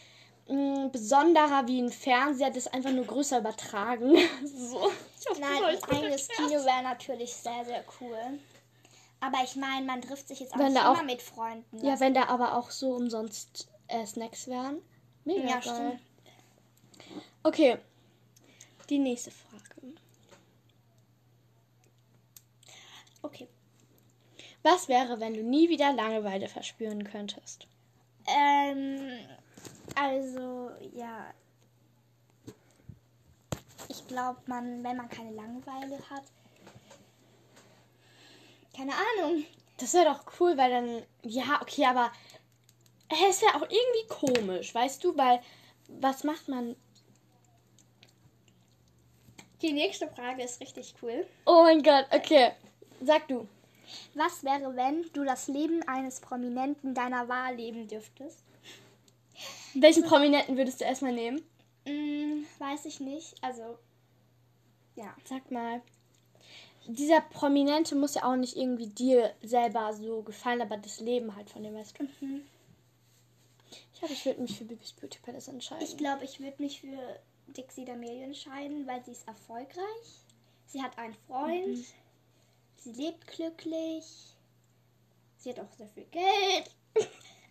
mh, 0.48 0.88
besonderer 0.88 1.68
wie 1.68 1.82
ein 1.82 1.92
Fernseher, 1.92 2.48
das 2.48 2.66
ist 2.66 2.74
einfach 2.74 2.92
nur 2.92 3.06
größer 3.06 3.38
übertragen. 3.38 4.16
so. 4.44 4.90
Ich 5.20 5.28
hoffe, 5.28 5.40
Nein, 5.40 5.62
das 5.62 5.82
ein 5.84 5.96
eigenes. 5.96 6.28
Kino 6.28 6.64
wäre 6.64 6.82
natürlich 6.82 7.32
sehr, 7.32 7.64
sehr 7.64 7.84
cool. 8.00 8.38
Aber 9.24 9.38
ich 9.44 9.54
meine, 9.54 9.86
man 9.86 10.02
trifft 10.02 10.26
sich 10.26 10.40
jetzt 10.40 10.52
auch 10.52 10.58
Wenn 10.58 10.72
nicht 10.72 10.76
da 10.82 10.90
auch- 10.90 10.94
immer 10.94 11.04
mit 11.04 11.22
Freunden. 11.22 11.78
Ja, 11.84 11.98
wenn 12.00 12.12
da 12.12 12.24
aber 12.28 12.56
auch 12.56 12.70
so 12.70 12.94
umsonst 12.96 13.68
äh, 13.86 14.04
Snacks 14.04 14.48
wären. 14.48 14.78
Mega 15.24 15.48
Ja, 15.48 15.60
geil. 15.60 15.62
stimmt. 15.62 16.00
Okay. 17.44 17.78
Die 18.90 18.98
nächste 18.98 19.30
Frage. 19.30 19.62
Okay. 23.22 23.48
Was 24.64 24.88
wäre, 24.88 25.20
wenn 25.20 25.34
du 25.34 25.42
nie 25.44 25.68
wieder 25.68 25.92
Langeweile 25.92 26.48
verspüren 26.48 27.04
könntest? 27.04 27.66
Ähm, 28.26 29.18
also, 29.94 30.70
ja. 30.94 31.32
Ich 33.88 34.06
glaube, 34.08 34.40
man, 34.46 34.82
wenn 34.82 34.96
man 34.96 35.08
keine 35.08 35.30
Langeweile 35.32 35.98
hat. 36.10 36.24
Keine 38.82 38.94
Ahnung. 38.94 39.44
Das 39.78 39.94
wäre 39.94 40.06
doch 40.06 40.24
cool, 40.40 40.56
weil 40.56 40.70
dann. 40.70 41.02
Ja, 41.22 41.60
okay, 41.62 41.84
aber. 41.86 42.10
Es 43.28 43.42
wäre 43.42 43.54
auch 43.54 43.62
irgendwie 43.62 44.08
komisch, 44.08 44.74
weißt 44.74 45.04
du? 45.04 45.16
Weil. 45.16 45.40
Was 45.86 46.24
macht 46.24 46.48
man? 46.48 46.74
Die 49.60 49.72
nächste 49.72 50.08
Frage 50.08 50.42
ist 50.42 50.60
richtig 50.60 50.94
cool. 51.00 51.24
Oh 51.46 51.62
mein 51.62 51.82
Gott, 51.84 52.06
okay. 52.10 52.52
Sag 53.00 53.28
du. 53.28 53.46
Was 54.14 54.42
wäre, 54.42 54.74
wenn 54.74 55.08
du 55.12 55.22
das 55.22 55.46
Leben 55.46 55.86
eines 55.86 56.20
Prominenten 56.20 56.92
deiner 56.92 57.28
Wahl 57.28 57.54
leben 57.54 57.86
dürftest? 57.86 58.42
Welchen 59.74 60.02
Prominenten 60.02 60.56
würdest 60.56 60.80
du 60.80 60.84
erstmal 60.84 61.12
nehmen? 61.12 61.40
Hm, 61.86 62.46
weiß 62.58 62.86
ich 62.86 62.98
nicht. 62.98 63.34
Also, 63.42 63.78
ja. 64.96 65.14
Sag 65.24 65.48
mal. 65.52 65.82
Dieser 66.86 67.20
Prominente 67.20 67.94
muss 67.94 68.14
ja 68.14 68.24
auch 68.24 68.36
nicht 68.36 68.56
irgendwie 68.56 68.88
dir 68.88 69.32
selber 69.42 69.92
so 69.94 70.22
gefallen, 70.22 70.60
aber 70.60 70.76
das 70.76 71.00
Leben 71.00 71.36
halt 71.36 71.48
von 71.48 71.62
dem 71.62 71.74
weißt 71.74 71.98
du. 71.98 72.04
Mhm. 72.04 72.42
Ich 73.92 73.98
glaube, 73.98 74.14
ich 74.14 74.26
würde 74.26 74.42
mich 74.42 74.58
für 74.58 74.64
Bibis 74.64 74.92
Beauty 74.92 75.18
Palace 75.22 75.48
entscheiden. 75.48 75.84
Ich 75.84 75.96
glaube, 75.96 76.24
ich 76.24 76.40
würde 76.40 76.60
mich 76.60 76.80
für 76.80 77.20
Dixie 77.48 77.84
D'Amelio 77.84 78.24
entscheiden, 78.24 78.86
weil 78.86 79.04
sie 79.04 79.12
ist 79.12 79.26
erfolgreich. 79.28 80.24
Sie 80.66 80.82
hat 80.82 80.98
einen 80.98 81.14
Freund. 81.26 81.78
Sie 82.76 82.92
lebt 82.92 83.26
glücklich. 83.28 84.04
Sie 85.38 85.50
hat 85.50 85.60
auch 85.60 85.72
sehr 85.76 85.88
viel 85.88 86.06
Geld. 86.10 86.70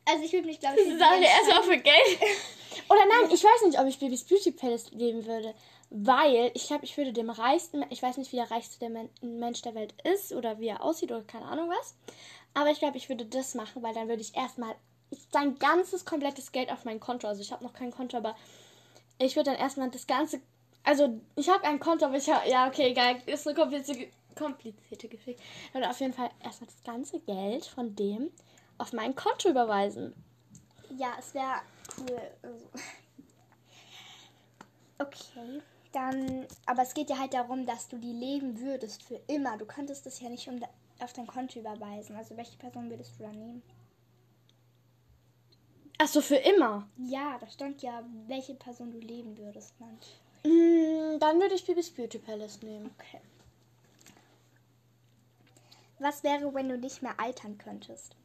Also 0.05 0.23
ich 0.25 0.33
würde 0.33 0.47
mich, 0.47 0.59
glaube 0.59 0.79
ich, 0.79 0.87
für 0.87 0.91
sie 0.93 0.97
Sache 0.97 1.23
erstmal 1.23 1.63
für 1.63 1.77
Geld. 1.77 2.19
Oder 2.89 3.05
nein, 3.05 3.31
ich 3.31 3.43
weiß 3.43 3.65
nicht, 3.65 3.79
ob 3.79 3.87
ich 3.87 3.99
Bibis 3.99 4.23
Beauty 4.23 4.51
Palace 4.51 4.91
leben 4.91 5.25
würde. 5.25 5.53
Weil 5.93 6.51
ich 6.53 6.67
glaube, 6.67 6.85
ich 6.85 6.95
würde 6.95 7.11
dem 7.11 7.29
reichsten, 7.29 7.83
ich 7.89 8.01
weiß 8.01 8.15
nicht, 8.15 8.31
wie 8.31 8.37
der 8.37 8.49
reichste 8.49 8.79
der 8.79 8.89
Men 8.89 9.09
Mensch 9.21 9.61
der 9.61 9.75
Welt 9.75 9.93
ist 10.05 10.31
oder 10.31 10.57
wie 10.57 10.69
er 10.69 10.83
aussieht 10.83 11.11
oder 11.11 11.21
keine 11.23 11.45
Ahnung 11.45 11.69
was. 11.69 11.95
Aber 12.53 12.71
ich 12.71 12.79
glaube, 12.79 12.95
ich 12.95 13.09
würde 13.09 13.25
das 13.25 13.55
machen, 13.55 13.83
weil 13.83 13.93
dann 13.93 14.07
würde 14.07 14.21
ich 14.21 14.33
erstmal 14.33 14.73
sein 15.33 15.59
ganzes 15.59 16.05
komplettes 16.05 16.53
Geld 16.53 16.71
auf 16.71 16.85
mein 16.85 17.01
Konto. 17.01 17.27
Also 17.27 17.41
ich 17.41 17.51
habe 17.51 17.65
noch 17.65 17.73
kein 17.73 17.91
Konto, 17.91 18.15
aber 18.15 18.37
ich 19.17 19.35
würde 19.35 19.51
dann 19.51 19.59
erstmal 19.59 19.89
das 19.89 20.07
ganze. 20.07 20.39
Also 20.83 21.19
ich 21.35 21.49
habe 21.49 21.65
ein 21.65 21.79
Konto, 21.81 22.05
aber 22.05 22.15
ich 22.15 22.29
habe. 22.29 22.49
Ja, 22.49 22.67
okay, 22.67 22.91
egal. 22.91 23.21
Ist 23.25 23.45
eine 23.45 23.57
komplizierte, 23.57 24.07
komplizierte 24.37 25.09
Geschichte. 25.09 25.41
Ich 25.67 25.73
würde 25.73 25.89
auf 25.89 25.99
jeden 25.99 26.13
Fall 26.13 26.29
erstmal 26.41 26.69
das 26.69 26.83
ganze 26.85 27.19
Geld 27.19 27.65
von 27.65 27.93
dem 27.97 28.31
auf 28.77 28.93
mein 28.93 29.13
Konto 29.13 29.49
überweisen. 29.49 30.13
Ja, 30.97 31.13
es 31.19 31.33
wäre 31.33 31.61
cool. 31.97 32.21
Also. 32.41 32.65
Okay, 34.99 35.63
dann. 35.91 36.47
Aber 36.65 36.81
es 36.81 36.93
geht 36.93 37.09
ja 37.09 37.17
halt 37.17 37.33
darum, 37.33 37.65
dass 37.65 37.87
du 37.87 37.97
die 37.97 38.13
leben 38.13 38.59
würdest 38.59 39.03
für 39.03 39.19
immer. 39.27 39.57
Du 39.57 39.65
könntest 39.65 40.05
das 40.05 40.19
ja 40.19 40.29
nicht 40.29 40.47
um, 40.47 40.59
auf 40.99 41.13
dein 41.13 41.27
Konto 41.27 41.59
überweisen. 41.59 42.15
Also 42.15 42.37
welche 42.37 42.57
Person 42.57 42.89
würdest 42.89 43.13
du 43.17 43.23
da 43.23 43.29
nehmen? 43.29 43.61
Ach 45.97 46.07
so, 46.07 46.21
für 46.21 46.37
immer. 46.37 46.87
Ja, 46.97 47.37
da 47.39 47.47
stand 47.47 47.81
ja, 47.83 48.03
welche 48.27 48.55
Person 48.55 48.91
du 48.91 48.99
leben 48.99 49.37
würdest. 49.37 49.79
Mann. 49.79 49.97
Mm, 50.43 51.19
dann 51.19 51.39
würde 51.39 51.53
ich 51.53 51.65
Bibis 51.65 51.91
Beauty 51.91 52.17
Palace 52.17 52.61
nehmen. 52.63 52.89
Okay. 52.97 53.21
Was 55.99 56.23
wäre, 56.23 56.51
wenn 56.55 56.69
du 56.69 56.77
nicht 56.77 57.03
mehr 57.03 57.19
altern 57.19 57.59
könntest? 57.59 58.15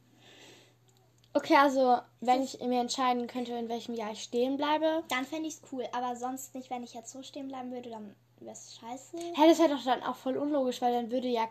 Okay, 1.37 1.55
also 1.55 1.99
wenn 2.19 2.41
ich 2.41 2.59
mir 2.61 2.81
entscheiden 2.81 3.27
könnte, 3.27 3.51
in 3.53 3.69
welchem 3.69 3.93
Jahr 3.93 4.11
ich 4.11 4.23
stehen 4.23 4.57
bleibe. 4.57 5.03
Dann 5.07 5.23
fände 5.23 5.47
ich 5.47 5.53
es 5.53 5.61
cool, 5.71 5.87
aber 5.91 6.15
sonst 6.15 6.55
nicht, 6.55 6.71
wenn 6.71 6.83
ich 6.83 6.95
jetzt 6.95 7.11
so 7.11 7.21
stehen 7.21 7.47
bleiben 7.47 7.71
würde, 7.71 7.91
dann 7.91 8.15
wäre 8.39 8.53
es 8.53 8.75
scheiße. 8.79 9.17
Hä, 9.35 9.47
das 9.47 9.59
wäre 9.59 9.69
doch 9.69 9.83
dann 9.83 10.01
auch 10.01 10.15
voll 10.15 10.35
unlogisch, 10.35 10.81
weil 10.81 10.93
dann 10.93 11.11
würde 11.11 11.27
ja 11.27 11.47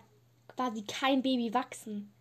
quasi 0.57 0.83
kein 0.83 1.23
Baby 1.23 1.55
wachsen. 1.55 2.13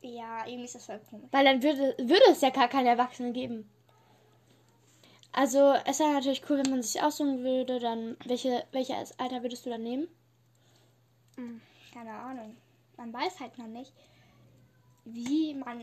Ja, 0.00 0.46
irgendwie 0.46 0.64
ist 0.64 0.76
das 0.76 0.86
voll 0.86 0.98
komisch. 1.10 1.28
Weil 1.30 1.44
dann 1.44 1.62
würde, 1.62 1.94
würde 1.98 2.24
es 2.30 2.40
ja 2.40 2.48
gar 2.48 2.68
keine 2.68 2.88
Erwachsenen 2.88 3.34
geben. 3.34 3.70
Also 5.32 5.74
es 5.84 5.98
wäre 6.00 6.14
natürlich 6.14 6.42
cool, 6.48 6.62
wenn 6.64 6.70
man 6.70 6.82
sich 6.82 7.02
aussuchen 7.02 7.44
würde, 7.44 7.80
dann 7.80 8.16
welche, 8.24 8.64
welches 8.72 9.18
Alter 9.18 9.42
würdest 9.42 9.66
du 9.66 9.70
dann 9.70 9.82
nehmen? 9.82 10.08
Hm, 11.36 11.60
Keine 11.92 12.12
Ahnung. 12.12 12.56
Man 12.96 13.12
weiß 13.12 13.40
halt 13.40 13.58
noch 13.58 13.66
nicht, 13.66 13.92
wie 15.04 15.52
man 15.52 15.82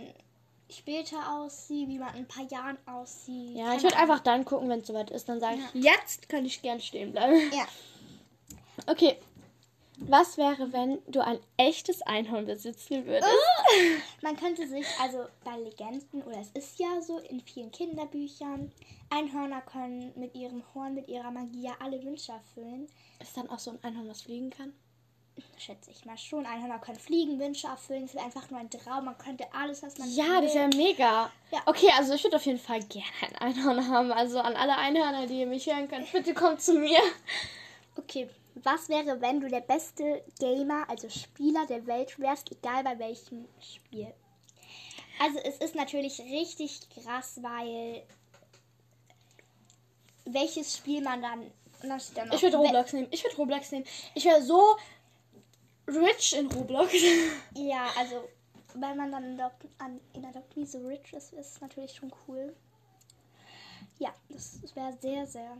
später 0.69 1.17
aussieht, 1.37 1.87
wie 1.87 1.99
man 1.99 2.13
in 2.15 2.21
ein 2.21 2.27
paar 2.27 2.45
Jahren 2.45 2.77
aussieht. 2.85 3.55
Ja, 3.55 3.73
ich 3.73 3.83
würde 3.83 3.97
einfach 3.97 4.19
dann 4.19 4.45
gucken, 4.45 4.69
wenn 4.69 4.81
es 4.81 4.87
soweit 4.87 5.11
ist. 5.11 5.27
Dann 5.29 5.39
sage 5.39 5.57
ich, 5.73 5.83
jetzt 5.83 6.29
könnte 6.29 6.47
ich 6.47 6.61
gern 6.61 6.79
stehen 6.79 7.11
bleiben. 7.11 7.51
Ja. 7.53 7.65
Okay. 8.85 9.17
Was 9.99 10.37
wäre, 10.37 10.71
wenn 10.73 10.99
du 11.07 11.21
ein 11.21 11.39
echtes 11.57 12.03
Einhorn 12.03 12.45
besitzen 12.45 13.03
würdest? 13.07 13.27
Man 14.21 14.37
könnte 14.37 14.67
sich, 14.67 14.85
also 15.01 15.25
bei 15.43 15.57
Legenden, 15.57 16.21
oder 16.21 16.39
es 16.39 16.51
ist 16.51 16.77
ja 16.77 17.01
so 17.01 17.17
in 17.17 17.41
vielen 17.41 17.71
Kinderbüchern, 17.71 18.71
Einhörner 19.09 19.61
können 19.61 20.13
mit 20.15 20.35
ihrem 20.35 20.61
Horn, 20.75 20.93
mit 20.93 21.07
ihrer 21.07 21.31
Magie 21.31 21.63
ja 21.63 21.71
alle 21.79 22.03
Wünsche 22.03 22.31
erfüllen. 22.31 22.87
Ist 23.19 23.35
dann 23.35 23.49
auch 23.49 23.57
so 23.57 23.71
ein 23.71 23.83
Einhorn, 23.83 24.07
was 24.07 24.21
fliegen 24.21 24.51
kann? 24.51 24.71
Schätze 25.57 25.91
ich 25.91 26.05
mal 26.05 26.17
schon. 26.17 26.45
Einhörner 26.45 26.79
können 26.79 26.99
fliegen, 26.99 27.39
Wünsche 27.39 27.67
erfüllen. 27.67 28.05
Es 28.05 28.13
ist 28.13 28.19
einfach 28.19 28.49
nur 28.49 28.59
ein 28.59 28.69
Traum. 28.69 29.05
Man 29.05 29.17
könnte 29.17 29.45
alles, 29.53 29.83
was 29.83 29.97
man 29.97 30.09
Ja, 30.13 30.41
das 30.41 30.53
will. 30.53 30.61
wäre 30.61 30.69
mega. 30.69 31.31
Ja. 31.51 31.59
Okay, 31.65 31.89
also 31.97 32.13
ich 32.13 32.23
würde 32.23 32.37
auf 32.37 32.45
jeden 32.45 32.59
Fall 32.59 32.79
gerne 32.83 33.07
ein 33.21 33.35
Einhorn 33.37 33.87
haben. 33.87 34.11
Also 34.11 34.39
an 34.39 34.55
alle 34.55 34.75
Einhörner, 34.77 35.27
die 35.27 35.45
mich 35.45 35.65
hören 35.67 35.87
könnt, 35.87 36.11
bitte 36.11 36.33
kommt 36.33 36.61
zu 36.61 36.73
mir. 36.75 36.99
Okay, 37.97 38.29
Was 38.63 38.89
wäre, 38.89 39.19
wenn 39.21 39.39
du 39.39 39.47
der 39.47 39.61
beste 39.61 40.23
Gamer, 40.39 40.89
also 40.89 41.09
Spieler 41.09 41.65
der 41.67 41.85
Welt 41.85 42.17
wärst, 42.19 42.51
egal 42.51 42.83
bei 42.83 42.97
welchem 42.99 43.47
Spiel? 43.61 44.11
Also 45.19 45.39
es 45.39 45.57
ist 45.57 45.75
natürlich 45.75 46.19
richtig 46.21 46.79
krass, 46.89 47.39
weil 47.41 48.03
welches 50.25 50.77
Spiel 50.77 51.01
man 51.01 51.21
dann. 51.21 51.51
Dann 52.15 52.31
Ich 52.31 52.41
würde 52.41 52.57
Roblox 52.57 52.93
nehmen. 52.93 53.07
Ich 53.11 53.23
würde 53.23 53.35
Roblox 53.37 53.71
nehmen. 53.71 53.85
Ich 54.15 54.25
wäre 54.25 54.41
so 54.41 54.75
rich 55.87 56.35
in 56.37 56.47
Roblox. 56.51 56.93
Ja, 57.55 57.87
also 57.97 58.27
wenn 58.75 58.97
man 58.97 59.11
dann 59.11 59.23
in 59.23 59.37
der, 59.37 59.51
an, 59.79 59.99
in 60.13 60.21
der 60.21 60.31
Doctrine 60.31 60.65
so 60.67 60.79
rich 60.85 61.13
ist, 61.13 61.33
ist 61.33 61.55
es 61.55 61.61
natürlich 61.61 61.95
schon 61.95 62.11
cool. 62.27 62.55
Ja, 63.99 64.13
das, 64.29 64.59
wäre 64.75 64.93
sehr, 65.01 65.25
sehr 65.25 65.57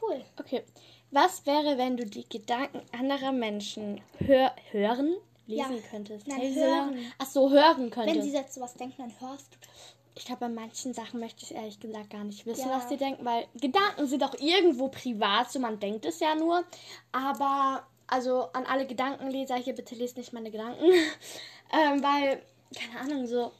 cool. 0.00 0.24
Okay. 0.38 0.62
Was 1.10 1.44
wäre, 1.46 1.76
wenn 1.76 1.96
du 1.96 2.06
die 2.06 2.28
Gedanken 2.28 2.82
anderer 2.96 3.32
Menschen 3.32 4.00
hör 4.18 4.54
hören, 4.70 5.16
lesen 5.46 5.76
Ja. 5.76 5.82
könntest? 5.90 6.28
Nein, 6.28 6.38
Hey, 6.40 6.54
hören. 6.54 7.12
Ach 7.18 7.26
so, 7.26 7.50
hören 7.50 7.82
Wenn 7.84 7.90
könntest. 7.90 8.22
sie 8.22 8.32
jetzt 8.32 8.54
sowas 8.54 8.74
denken, 8.74 8.96
dann 8.98 9.20
hörst 9.30 9.52
du 9.52 9.58
das. 9.60 9.96
Ich 10.16 10.24
glaube, 10.26 10.40
bei 10.40 10.48
manchen 10.48 10.92
Sachen 10.92 11.18
möchte 11.18 11.44
ich 11.44 11.54
ehrlich 11.54 11.80
gesagt 11.80 12.10
gar 12.10 12.24
nicht 12.24 12.44
wissen, 12.46 12.68
Ja. 12.68 12.76
was 12.76 12.86
die 12.88 12.96
denken, 12.96 13.24
weil 13.24 13.46
Gedanken 13.54 14.06
sind 14.06 14.22
auch 14.22 14.34
irgendwo 14.34 14.88
privat, 14.88 15.50
so 15.50 15.58
man 15.58 15.80
denkt 15.80 16.04
es 16.04 16.20
ja 16.20 16.34
nur. 16.34 16.62
Aber, 17.10 17.84
also 18.10 18.50
an 18.52 18.66
alle 18.66 18.86
Gedankenleser 18.86 19.56
hier, 19.56 19.74
bitte 19.74 19.94
lest 19.94 20.16
nicht 20.16 20.32
meine 20.32 20.50
Gedanken. 20.50 20.84
ähm, 21.72 22.02
weil, 22.02 22.42
keine 22.76 23.00
Ahnung, 23.00 23.26
so. 23.26 23.52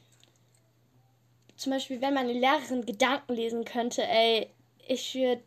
Zum 1.56 1.72
Beispiel, 1.72 2.00
wenn 2.00 2.14
meine 2.14 2.32
Lehrerin 2.32 2.84
Gedanken 2.84 3.34
lesen 3.34 3.64
könnte, 3.64 4.02
ey, 4.06 4.50
ich 4.86 5.14
würde. 5.14 5.42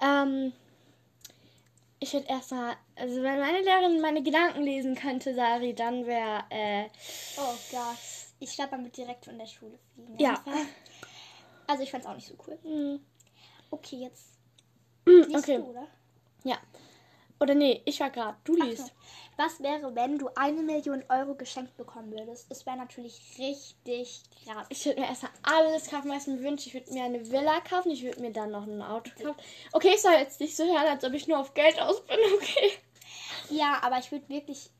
Ähm. 0.00 0.52
Ich 1.98 2.12
würde 2.12 2.26
erstmal, 2.28 2.76
also 2.94 3.22
wenn 3.22 3.40
meine 3.40 3.60
Lehrerin 3.62 4.00
meine 4.02 4.22
Gedanken 4.22 4.62
lesen 4.62 4.94
könnte, 4.94 5.34
Sari, 5.34 5.74
dann 5.74 6.04
wäre, 6.06 6.44
äh, 6.50 6.84
Oh 7.38 7.54
Gott. 7.70 7.96
Ich 8.38 8.54
glaube, 8.54 8.72
man 8.72 8.84
wird 8.84 8.96
direkt 8.98 9.24
von 9.24 9.38
der 9.38 9.46
Schule 9.46 9.78
fliegen. 9.94 10.18
Ja. 10.18 10.34
Einfach. 10.34 10.52
Also 11.66 11.82
ich 11.82 11.90
fand 11.90 12.04
es 12.04 12.10
auch 12.10 12.14
nicht 12.14 12.28
so 12.28 12.34
cool. 12.46 12.58
hm. 12.62 13.00
Okay, 13.70 13.96
jetzt 13.96 14.34
Mm, 15.06 15.22
liest 15.28 15.36
Okay, 15.44 15.56
du, 15.56 15.70
oder? 15.70 15.88
Ja. 16.46 16.58
Oder 17.38 17.54
nee, 17.54 17.82
ich 17.84 18.00
war 18.00 18.10
gerade. 18.10 18.36
Du 18.44 18.56
liest. 18.56 18.86
so. 18.86 18.92
Was 19.36 19.60
wäre, 19.60 19.94
wenn 19.94 20.18
du 20.18 20.30
eine 20.34 20.62
Million 20.62 21.04
Euro 21.10 21.34
geschenkt 21.34 21.76
bekommen 21.76 22.10
würdest? 22.10 22.50
Das 22.50 22.64
wäre 22.64 22.78
natürlich 22.78 23.20
richtig 23.38 24.22
krass. 24.44 24.66
Ich 24.70 24.86
würde 24.86 25.00
mir 25.00 25.06
erstmal 25.08 25.32
alles 25.42 25.90
kaufen, 25.90 26.10
was 26.10 26.26
ich 26.26 26.34
mir 26.34 26.42
wünsche. 26.42 26.68
Ich 26.68 26.74
würde 26.74 26.90
mir 26.94 27.04
eine 27.04 27.30
Villa 27.30 27.60
kaufen. 27.60 27.90
Ich 27.90 28.02
würde 28.02 28.20
mir 28.22 28.32
dann 28.32 28.50
noch 28.52 28.66
ein 28.66 28.80
Auto 28.80 29.10
kaufen. 29.22 29.38
Okay, 29.72 29.92
ich 29.94 30.00
soll 30.00 30.14
jetzt 30.14 30.40
nicht 30.40 30.56
so 30.56 30.64
hören, 30.64 30.86
als 30.86 31.04
ob 31.04 31.12
ich 31.12 31.28
nur 31.28 31.38
auf 31.38 31.52
Geld 31.52 31.78
aus 31.80 32.02
bin. 32.06 32.16
Okay. 32.36 32.72
Ja, 33.50 33.80
aber 33.82 33.98
ich 33.98 34.10
würde 34.10 34.28
wirklich 34.28 34.70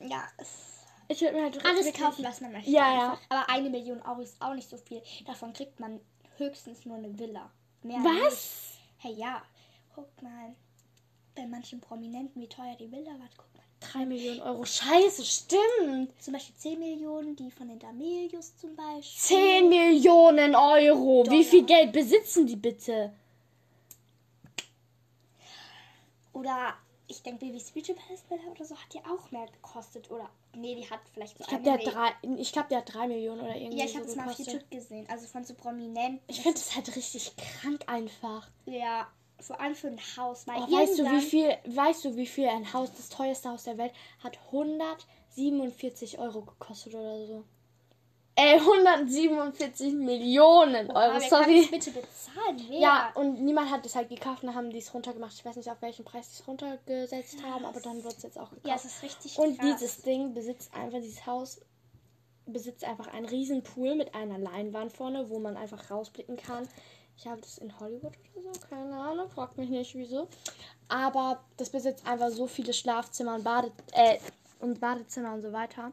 ja, 0.00 0.26
Ich 1.08 1.20
würde 1.20 1.36
mir 1.36 1.42
halt 1.44 1.64
alles 1.64 1.92
kaufen, 1.92 2.24
was 2.24 2.40
man 2.40 2.52
möchte. 2.52 2.70
Ja, 2.70 2.94
ja. 2.94 3.12
einfach. 3.12 3.20
Aber 3.28 3.50
eine 3.50 3.68
Million 3.68 4.00
Euro 4.02 4.20
ist 4.20 4.40
auch 4.40 4.54
nicht 4.54 4.68
so 4.68 4.76
viel. 4.76 5.02
Davon 5.26 5.52
kriegt 5.52 5.78
man 5.78 6.00
höchstens 6.36 6.86
nur 6.86 6.96
eine 6.96 7.18
Villa. 7.18 7.50
Mehr 7.82 7.98
Was? 7.98 8.32
Nicht. 8.32 8.80
Hey, 8.98 9.12
ja. 9.14 9.42
Guck 9.94 10.22
mal. 10.22 10.54
Bei 11.34 11.46
manchen 11.46 11.80
Prominenten, 11.80 12.40
wie 12.42 12.48
teuer 12.48 12.76
die 12.78 12.90
Villa 12.90 13.10
war. 13.12 13.28
Guck 13.36 13.46
mal. 13.54 13.62
3 13.80 14.04
Millionen 14.06 14.40
Euro. 14.42 14.64
Scheiße, 14.64 15.24
stimmt. 15.24 16.12
Zum 16.22 16.34
Beispiel 16.34 16.54
10 16.56 16.78
Millionen, 16.78 17.34
die 17.36 17.50
von 17.50 17.68
den 17.68 17.78
D'Amelius 17.78 18.56
zum 18.58 18.76
Beispiel. 18.76 19.36
10 19.38 19.68
Millionen 19.70 20.54
Euro. 20.54 21.24
Wie 21.24 21.28
Dollar. 21.30 21.44
viel 21.44 21.64
Geld 21.64 21.92
besitzen 21.92 22.46
die 22.46 22.56
bitte? 22.56 23.12
Oder 26.32 26.74
ich 27.06 27.22
denke, 27.22 27.44
Baby's 27.46 27.70
Beauty 27.72 27.94
Palace 27.94 28.22
oder 28.50 28.64
so 28.64 28.76
hat 28.76 28.94
ja 28.94 29.00
auch 29.10 29.30
mehr 29.30 29.46
gekostet. 29.46 30.10
Oder 30.10 30.30
nee, 30.54 30.74
die 30.76 30.88
hat 30.88 31.00
vielleicht 31.12 31.36
so 31.38 31.42
Ich 31.44 31.48
glaube, 31.48 31.64
der, 31.64 31.72
hat 31.74 31.84
drei- 32.22 32.34
ich 32.36 32.52
glaub, 32.52 32.68
der 32.68 32.78
hat 32.78 32.94
3 32.94 33.08
Millionen 33.08 33.40
oder 33.40 33.56
irgendwie 33.56 33.78
Ja, 33.78 33.84
ich 33.86 33.92
so 33.92 33.98
habe 33.98 34.08
es 34.08 34.16
mal 34.16 34.28
auf. 34.30 34.38
YouTube 34.38 34.70
gesehen. 34.70 35.06
Also 35.10 35.26
von 35.26 35.44
so 35.44 35.54
Prominenten. 35.54 36.20
Ich 36.28 36.40
finde 36.42 36.58
das 36.58 36.74
halt 36.76 36.94
richtig 36.94 37.32
krank 37.36 37.82
einfach. 37.88 38.48
Ja, 38.66 39.08
vor 39.40 39.60
allem 39.60 39.74
für 39.74 39.88
ein 39.88 40.00
Haus. 40.16 40.46
Weil 40.46 40.62
Oh, 40.62 40.72
weißt 40.72 40.98
du, 40.98 41.10
wie 41.10 41.20
viel, 41.20 41.56
weißt 41.66 42.04
du, 42.04 42.16
wie 42.16 42.26
viel 42.26 42.48
ein 42.48 42.72
Haus, 42.72 42.90
das 42.96 43.08
teuerste 43.08 43.50
Haus 43.50 43.64
der 43.64 43.78
Welt, 43.78 43.92
hat 44.22 44.38
147 44.52 46.18
Euro 46.18 46.42
gekostet 46.42 46.94
oder 46.94 47.26
so. 47.26 47.44
Ey, 48.36 48.58
147 48.58 49.92
Millionen 49.92 50.90
Euro, 50.90 51.20
wer 51.20 51.20
kann 51.20 51.28
sorry. 51.28 51.60
das 51.60 51.70
bitte 51.70 51.90
bezahlen? 51.90 52.64
Wer? 52.68 52.78
Ja, 52.78 53.12
und 53.14 53.42
niemand 53.42 53.70
hat 53.70 53.84
es 53.84 53.94
halt 53.94 54.08
gekauft 54.08 54.42
und 54.42 54.46
dann 54.46 54.56
haben 54.56 54.70
die 54.70 54.78
es 54.78 54.94
runtergemacht. 54.94 55.34
Ich 55.34 55.44
weiß 55.44 55.56
nicht, 55.56 55.70
auf 55.70 55.82
welchen 55.82 56.04
Preis 56.04 56.28
die 56.30 56.40
es 56.40 56.48
runtergesetzt 56.48 57.42
haben, 57.44 57.64
aber 57.66 57.80
dann 57.80 58.02
wird 58.02 58.16
es 58.16 58.22
jetzt 58.22 58.38
auch 58.38 58.48
gekauft. 58.48 58.66
Ja, 58.66 58.76
es 58.76 58.84
ist 58.86 59.02
richtig 59.02 59.38
und 59.38 59.58
krass. 59.58 59.66
dieses 59.66 60.02
Ding 60.02 60.32
besitzt 60.32 60.72
einfach, 60.74 61.00
dieses 61.00 61.26
Haus 61.26 61.60
besitzt 62.46 62.84
einfach 62.84 63.08
einen 63.08 63.26
riesen 63.26 63.62
Pool 63.62 63.94
mit 63.94 64.14
einer 64.14 64.38
Leinwand 64.38 64.92
vorne, 64.92 65.28
wo 65.28 65.38
man 65.38 65.56
einfach 65.56 65.90
rausblicken 65.90 66.36
kann. 66.36 66.66
Ich 67.20 67.26
habe 67.26 67.40
das 67.42 67.58
in 67.58 67.78
Hollywood 67.78 68.14
oder 68.34 68.54
so, 68.54 68.60
keine 68.70 68.96
Ahnung, 68.98 69.28
fragt 69.28 69.58
mich 69.58 69.68
nicht 69.68 69.94
wieso. 69.94 70.26
Aber 70.88 71.44
das 71.58 71.68
besitzt 71.68 72.06
einfach 72.06 72.30
so 72.30 72.46
viele 72.46 72.72
Schlafzimmer 72.72 73.34
und, 73.34 73.44
Bade 73.44 73.70
äh, 73.92 74.18
und 74.60 74.80
Badezimmer 74.80 75.34
und 75.34 75.42
so 75.42 75.52
weiter. 75.52 75.92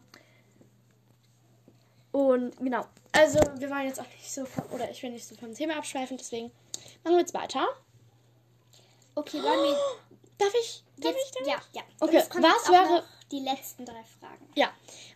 Und 2.14 2.56
genau, 2.58 2.86
also 3.12 3.40
wir 3.58 3.70
wollen 3.70 3.88
jetzt 3.88 4.00
auch 4.00 4.08
nicht 4.08 4.32
so, 4.32 4.46
vom, 4.46 4.64
oder 4.72 4.90
ich 4.90 5.04
will 5.04 5.12
nicht 5.12 5.28
so 5.28 5.36
vom 5.36 5.54
Thema 5.54 5.76
abschweifen, 5.76 6.16
deswegen 6.18 6.50
machen 7.04 7.16
wir 7.16 7.20
jetzt 7.20 7.34
weiter. 7.34 7.68
Okay, 9.16 9.44
wollen 9.44 9.64
wir 9.64 9.78
Darf 10.38 10.54
ich? 10.62 10.82
Darf 10.98 11.14
jetzt, 11.14 11.38
ich? 11.42 11.48
ja, 11.48 11.62
ja. 11.74 11.82
Okay, 12.00 12.24
was 12.36 12.70
wäre- 12.72 13.04
die 13.32 13.40
letzten 13.40 13.84
drei 13.84 14.04
Fragen. 14.20 14.48
Ja. 14.56 14.70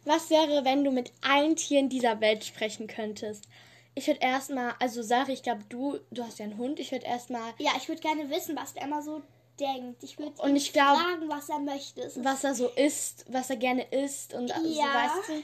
Was 0.04 0.30
wäre, 0.30 0.66
wenn 0.66 0.84
du 0.84 0.92
mit 0.92 1.14
allen 1.22 1.56
Tieren 1.56 1.88
dieser 1.88 2.20
Welt 2.20 2.44
sprechen 2.44 2.88
könntest? 2.88 3.48
Ich 3.94 4.08
würde 4.08 4.22
erstmal, 4.22 4.74
also 4.80 5.02
Sari, 5.02 5.34
ich 5.34 5.44
glaube, 5.44 5.64
du, 5.70 6.00
du 6.12 6.24
hast 6.24 6.40
ja 6.40 6.46
einen 6.46 6.58
Hund. 6.58 6.80
Ich 6.80 6.92
würde 6.92 7.06
erstmal, 7.06 7.54
Ja, 7.58 7.72
ich 7.78 7.88
würde 7.90 8.02
gerne 8.02 8.30
wissen, 8.30 8.56
was 8.56 8.74
der 8.74 8.84
immer 8.84 9.02
so 9.02 9.22
denkt. 9.60 10.02
Ich 10.04 10.18
würde 10.18 10.34
ihn 10.48 10.56
ich 10.56 10.72
glaub- 10.72 10.98
fragen, 10.98 11.28
was 11.30 11.50
er 11.50 11.60
möchte. 11.60 12.02
Es 12.02 12.16
ist- 12.18 12.24
was 12.26 12.44
er 12.44 12.56
so 12.56 12.68
isst, 12.70 13.26
was 13.28 13.50
er 13.50 13.58
gerne 13.58 13.84
isst 13.92 14.34
und 14.34 14.48
so, 14.48 14.66
Ja. 14.66 14.86
weißt 14.94 15.30
du? 15.30 15.44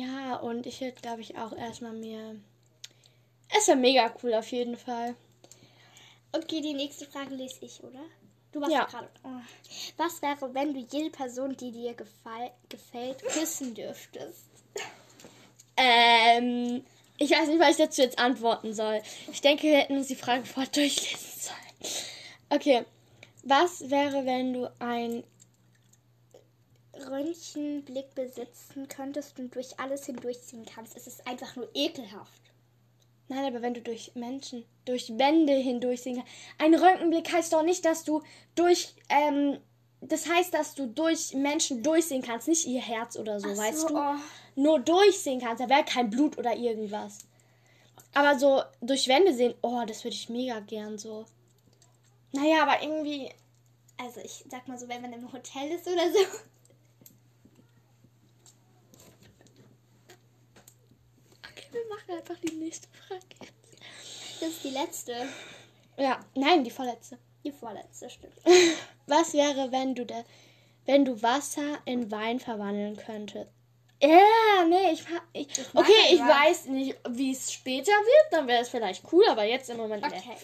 Ja, 0.00 0.36
und 0.36 0.66
ich 0.66 0.80
würde, 0.80 1.00
glaube 1.00 1.20
ich, 1.20 1.36
auch 1.36 1.52
erstmal 1.52 1.92
mir. 1.92 2.36
Es 3.56 3.68
wäre 3.68 3.76
mega 3.76 4.14
cool 4.22 4.34
auf 4.34 4.50
jeden 4.50 4.76
Fall. 4.76 5.14
Okay, 6.32 6.60
die 6.60 6.74
nächste 6.74 7.04
Frage 7.06 7.34
lese 7.34 7.56
ich, 7.64 7.82
oder? 7.82 8.00
Du 8.52 8.60
warst 8.60 8.72
ja 8.72 8.84
gerade. 8.84 9.08
Oh. 9.24 9.40
Was 9.98 10.22
wäre, 10.22 10.54
wenn 10.54 10.72
du 10.72 10.80
jede 10.80 11.10
Person, 11.10 11.56
die 11.56 11.70
dir 11.72 11.94
gefall, 11.94 12.50
gefällt, 12.68 13.22
küssen 13.24 13.74
dürftest? 13.74 14.44
Ähm, 15.76 16.84
ich 17.18 17.30
weiß 17.30 17.48
nicht, 17.48 17.60
was 17.60 17.70
ich 17.70 17.76
dazu 17.76 18.02
jetzt 18.02 18.18
antworten 18.18 18.72
soll. 18.72 19.02
Ich 19.30 19.40
denke, 19.40 19.64
wir 19.64 19.78
hätten 19.78 19.96
uns 19.96 20.06
die 20.06 20.14
Frage 20.14 20.44
vorher 20.44 20.70
durchlesen 20.72 21.40
sollen. 21.40 21.92
Okay. 22.50 22.84
Was 23.42 23.90
wäre, 23.90 24.24
wenn 24.24 24.52
du 24.52 24.70
ein 24.78 25.24
Röntgenblick 27.08 28.14
besitzen 28.14 28.88
könntest 28.88 29.38
und 29.38 29.54
durch 29.54 29.78
alles 29.78 30.06
hindurchziehen 30.06 30.64
kannst? 30.64 30.96
Es 30.96 31.06
ist 31.06 31.26
einfach 31.26 31.56
nur 31.56 31.68
ekelhaft. 31.74 32.42
Nein, 33.28 33.44
aber 33.44 33.62
wenn 33.62 33.74
du 33.74 33.82
durch 33.82 34.12
Menschen, 34.14 34.64
durch 34.84 35.10
Wände 35.18 35.52
hindurchsehen 35.52 36.16
kannst. 36.16 36.32
Ein 36.58 36.74
Röntgenblick 36.74 37.30
heißt 37.32 37.52
doch 37.52 37.62
nicht, 37.62 37.84
dass 37.84 38.04
du 38.04 38.22
durch, 38.54 38.94
ähm, 39.10 39.58
das 40.00 40.28
heißt, 40.28 40.54
dass 40.54 40.74
du 40.74 40.86
durch 40.86 41.34
Menschen 41.34 41.82
durchsehen 41.82 42.22
kannst, 42.22 42.48
nicht 42.48 42.66
ihr 42.66 42.80
Herz 42.80 43.16
oder 43.16 43.38
so, 43.40 43.48
Ach 43.52 43.56
weißt 43.56 43.80
so, 43.80 43.88
du? 43.88 43.98
oh. 43.98 44.14
Nur 44.58 44.80
durchsehen 44.80 45.40
kannst, 45.40 45.62
da 45.62 45.68
wäre 45.68 45.84
kein 45.84 46.10
Blut 46.10 46.36
oder 46.36 46.56
irgendwas. 46.56 47.18
Aber 48.12 48.36
so 48.36 48.60
durch 48.80 49.06
Wände 49.06 49.32
sehen, 49.32 49.54
oh, 49.62 49.84
das 49.86 50.02
würde 50.02 50.16
ich 50.16 50.28
mega 50.28 50.58
gern 50.58 50.98
so. 50.98 51.26
Naja, 52.32 52.64
aber 52.64 52.82
irgendwie, 52.82 53.30
Also 53.98 54.20
ich 54.20 54.44
sag 54.50 54.66
mal 54.66 54.76
so, 54.76 54.88
wenn 54.88 55.00
man 55.00 55.12
im 55.12 55.32
Hotel 55.32 55.70
ist 55.70 55.86
oder 55.86 56.10
so. 56.10 56.18
okay, 61.48 61.68
wir 61.70 61.86
machen 61.88 62.18
einfach 62.18 62.40
die 62.40 62.56
nächste 62.56 62.88
Frage. 62.88 63.52
Das 64.40 64.48
ist 64.48 64.64
die 64.64 64.70
letzte. 64.70 65.28
Ja, 65.96 66.18
nein, 66.34 66.64
die 66.64 66.70
vorletzte. 66.72 67.16
Die 67.44 67.52
vorletzte, 67.52 68.10
stimmt. 68.10 68.34
Was 69.06 69.34
wäre, 69.34 69.70
wenn 69.70 69.94
du 69.94 70.04
da, 70.04 70.24
wenn 70.84 71.04
du 71.04 71.22
Wasser 71.22 71.78
in 71.84 72.10
Wein 72.10 72.40
verwandeln 72.40 72.96
könntest? 72.96 73.52
Ja, 74.00 74.64
nee, 74.68 74.92
ich, 74.92 75.00
ich 75.32 75.74
mag 75.74 75.84
Okay, 75.84 75.92
ich 76.12 76.20
Wein. 76.20 76.28
weiß 76.28 76.66
nicht, 76.66 76.96
wie 77.10 77.32
es 77.32 77.52
später 77.52 77.90
wird, 77.90 78.32
dann 78.32 78.46
wäre 78.46 78.62
es 78.62 78.68
vielleicht 78.68 79.02
cool, 79.12 79.24
aber 79.28 79.44
jetzt 79.44 79.68
im 79.70 79.76
Moment 79.78 80.02
nicht. 80.04 80.24
Okay. 80.24 80.36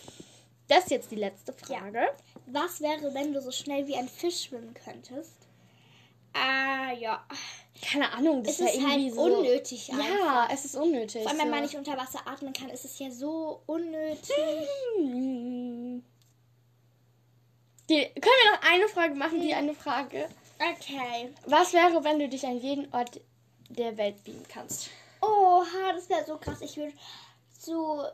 Das 0.69 0.85
ist 0.85 0.91
jetzt 0.91 1.11
die 1.11 1.17
letzte 1.17 1.53
Frage. 1.53 2.09
Was 2.47 2.81
wäre, 2.81 3.13
wenn 3.15 3.33
du 3.33 3.41
so 3.41 3.51
schnell 3.53 3.87
wie 3.87 3.95
ein 3.97 4.09
Fisch 4.09 4.45
schwimmen 4.45 4.75
könntest? 4.75 5.37
Ah, 6.33 6.93
ja. 6.93 7.25
Keine 7.91 8.11
Ahnung, 8.13 8.43
das 8.43 8.55
Es 8.55 8.61
ist 8.61 8.67
ja 8.67 8.73
ist 8.73 8.77
irgendwie 8.81 9.05
halt 9.05 9.15
so. 9.15 9.21
unnötig 9.23 9.89
Ja, 9.89 9.95
einfach. 9.99 10.49
es 10.53 10.65
ist 10.65 10.75
unnötig. 10.75 11.23
Vor 11.23 11.31
allem, 11.31 11.41
wenn 11.41 11.51
man 11.51 11.63
nicht 11.63 11.75
unter 11.77 11.97
Wasser 11.97 12.27
atmen 12.27 12.53
kann, 12.53 12.71
ist 12.71 12.85
es 12.85 12.99
ja 12.99 13.11
so 13.11 13.63
unnötig. 13.67 14.31
Hm. 14.99 16.03
Die, 17.91 17.97
können 18.15 18.25
wir 18.43 18.53
noch 18.53 18.63
eine 18.73 18.89
Frage 18.89 19.15
machen? 19.15 19.41
Die 19.43 19.55
eine 19.55 19.75
Frage. 19.75 20.29
Okay. 20.59 21.33
Was 21.47 21.73
wäre, 21.75 22.03
wenn 22.03 22.19
du 22.19 22.29
dich 22.29 22.45
an 22.47 22.59
jeden 22.59 22.93
Ort 22.95 23.21
der 23.69 23.97
Welt 23.97 24.23
beamen 24.25 24.45
kannst? 24.49 24.89
Oha, 25.21 25.93
das 25.95 26.09
wäre 26.09 26.25
so 26.27 26.37
krass. 26.37 26.59
Ich 26.61 26.77
würde 26.77 26.93
so. 27.59 28.05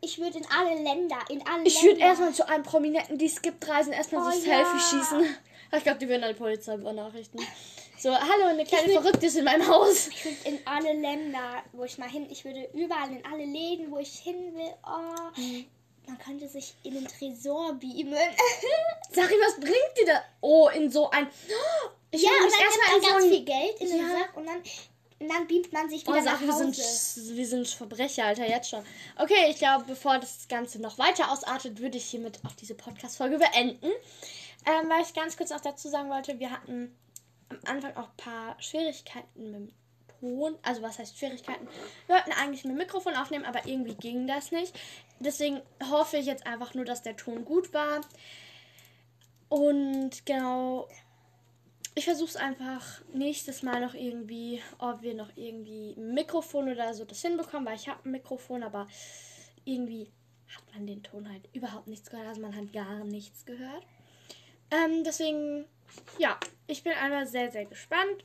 Ich 0.00 0.18
würde 0.20 0.38
in 0.38 0.46
alle 0.50 0.80
Länder, 0.80 1.18
in 1.28 1.44
alle 1.46 1.64
Ich 1.64 1.76
würde 1.82 1.94
Länder. 1.96 2.06
erstmal 2.06 2.32
zu 2.32 2.46
einem 2.48 2.62
Prominenten, 2.62 3.18
die 3.18 3.26
es 3.26 3.42
gibt, 3.42 3.66
reisen, 3.68 3.92
erstmal 3.92 4.22
so 4.32 4.38
Oh, 4.38 4.40
Selfie 4.40 4.52
ja. 4.76 4.78
schießen. 4.90 5.36
Ich 5.76 5.82
glaube, 5.82 5.98
die 5.98 6.08
würden 6.08 6.24
alle 6.24 6.32
Polizei 6.32 6.78
benachrichten. 6.78 7.40
So, 7.98 8.08
hallo, 8.14 8.46
eine 8.46 8.64
kleine 8.64 8.88
würd- 8.88 9.02
Verrückte 9.02 9.26
ist 9.26 9.36
in 9.36 9.44
meinem 9.44 9.68
Haus. 9.68 10.06
Ich 10.08 10.24
würde 10.24 10.36
in 10.44 10.58
alle 10.66 10.94
Länder, 10.94 11.62
wo 11.74 11.84
ich 11.84 11.98
mal 11.98 12.08
hin. 12.08 12.26
Ich 12.30 12.42
würde 12.46 12.70
überall 12.72 13.10
in 13.12 13.22
alle 13.26 13.44
Läden, 13.44 13.90
wo 13.90 13.98
ich 13.98 14.14
hin 14.20 14.54
will. 14.54 14.72
Oh, 14.86 15.38
Mhm. 15.38 15.66
man 16.06 16.16
könnte 16.18 16.48
sich 16.48 16.72
in 16.84 16.94
den 16.94 17.06
Tresor 17.06 17.74
beamen. 17.74 18.14
Sag 19.12 19.30
ihm, 19.30 19.36
was 19.44 19.56
bringt 19.60 19.98
dir 20.00 20.06
da? 20.06 20.22
Oh, 20.40 20.68
in 20.68 20.90
so 20.90 21.10
ein. 21.10 21.26
Ich 22.10 22.22
ja, 22.22 22.30
und 22.30 22.50
dann 22.52 22.60
erstmal 22.60 22.90
nimmt 22.92 23.02
man 23.02 23.12
ganz 23.12 23.24
so 23.24 23.30
viel. 23.30 23.44
Geld 23.44 23.80
in 23.80 23.88
den 23.88 23.98
Ja. 23.98 24.18
Sack 24.18 24.36
und 24.36 24.46
dann, 24.46 24.56
und 25.20 25.28
dann 25.28 25.46
beamt 25.46 25.72
man 25.72 25.90
sich 25.90 26.02
wieder 26.06 26.18
Oh, 26.18 26.20
nach 26.22 26.40
wir 26.40 26.52
Hause. 26.52 26.72
sind, 26.72 27.36
wir 27.36 27.46
sind 27.46 27.68
Verbrecher, 27.68 28.24
Alter, 28.24 28.48
jetzt 28.48 28.70
schon. 28.70 28.84
Okay, 29.18 29.50
ich 29.50 29.58
glaube, 29.58 29.84
bevor 29.86 30.18
das 30.18 30.48
Ganze 30.48 30.80
noch 30.80 30.98
weiter 30.98 31.30
ausartet, 31.30 31.80
würde 31.80 31.98
ich 31.98 32.04
hiermit 32.06 32.40
auch 32.46 32.52
diese 32.52 32.74
Podcast-Folge 32.74 33.38
beenden. 33.38 33.90
Ähm, 34.66 34.88
weil 34.88 35.02
ich 35.02 35.12
ganz 35.14 35.36
kurz 35.36 35.52
auch 35.52 35.60
dazu 35.60 35.88
sagen 35.88 36.08
wollte, 36.10 36.38
wir 36.38 36.50
hatten 36.50 36.96
am 37.50 37.58
Anfang 37.66 37.96
auch 37.96 38.08
ein 38.08 38.16
paar 38.16 38.56
Schwierigkeiten 38.62 39.50
mit 39.50 39.54
dem 39.54 39.72
Ton. 40.20 40.58
Also, 40.62 40.82
was 40.82 40.98
heißt 40.98 41.16
Schwierigkeiten? 41.18 41.66
Wir 42.06 42.16
wollten 42.16 42.32
eigentlich 42.32 42.64
mit 42.64 42.72
dem 42.72 42.78
Mikrofon 42.78 43.14
aufnehmen, 43.16 43.44
aber 43.44 43.66
irgendwie 43.66 43.94
ging 43.94 44.26
das 44.26 44.50
nicht. 44.50 44.72
Deswegen 45.20 45.60
hoffe 45.90 46.16
ich 46.18 46.26
jetzt 46.26 46.46
einfach 46.46 46.74
nur, 46.74 46.84
dass 46.84 47.02
der 47.02 47.16
Ton 47.16 47.44
gut 47.44 47.72
war. 47.72 48.00
Und 49.48 50.26
genau, 50.26 50.88
ich 51.98 52.04
versuche 52.04 52.30
es 52.30 52.36
einfach 52.36 53.02
nächstes 53.12 53.62
Mal 53.62 53.80
noch 53.80 53.94
irgendwie, 53.94 54.62
ob 54.78 55.02
wir 55.02 55.14
noch 55.14 55.30
irgendwie 55.34 55.94
ein 55.96 56.14
Mikrofon 56.14 56.70
oder 56.70 56.94
so 56.94 57.04
das 57.04 57.22
hinbekommen, 57.22 57.66
weil 57.66 57.74
ich 57.76 57.88
habe 57.88 58.00
ein 58.04 58.12
Mikrofon, 58.12 58.62
aber 58.62 58.86
irgendwie 59.64 60.10
hat 60.54 60.62
man 60.72 60.86
den 60.86 61.02
Ton 61.02 61.28
halt 61.28 61.48
überhaupt 61.52 61.88
nichts 61.88 62.08
gehört. 62.08 62.28
Also 62.28 62.40
man 62.40 62.54
hat 62.54 62.72
gar 62.72 63.04
nichts 63.04 63.44
gehört. 63.44 63.84
Ähm, 64.70 65.02
deswegen, 65.04 65.66
ja, 66.18 66.38
ich 66.68 66.84
bin 66.84 66.92
einfach 66.92 67.26
sehr, 67.26 67.50
sehr 67.50 67.64
gespannt, 67.66 68.24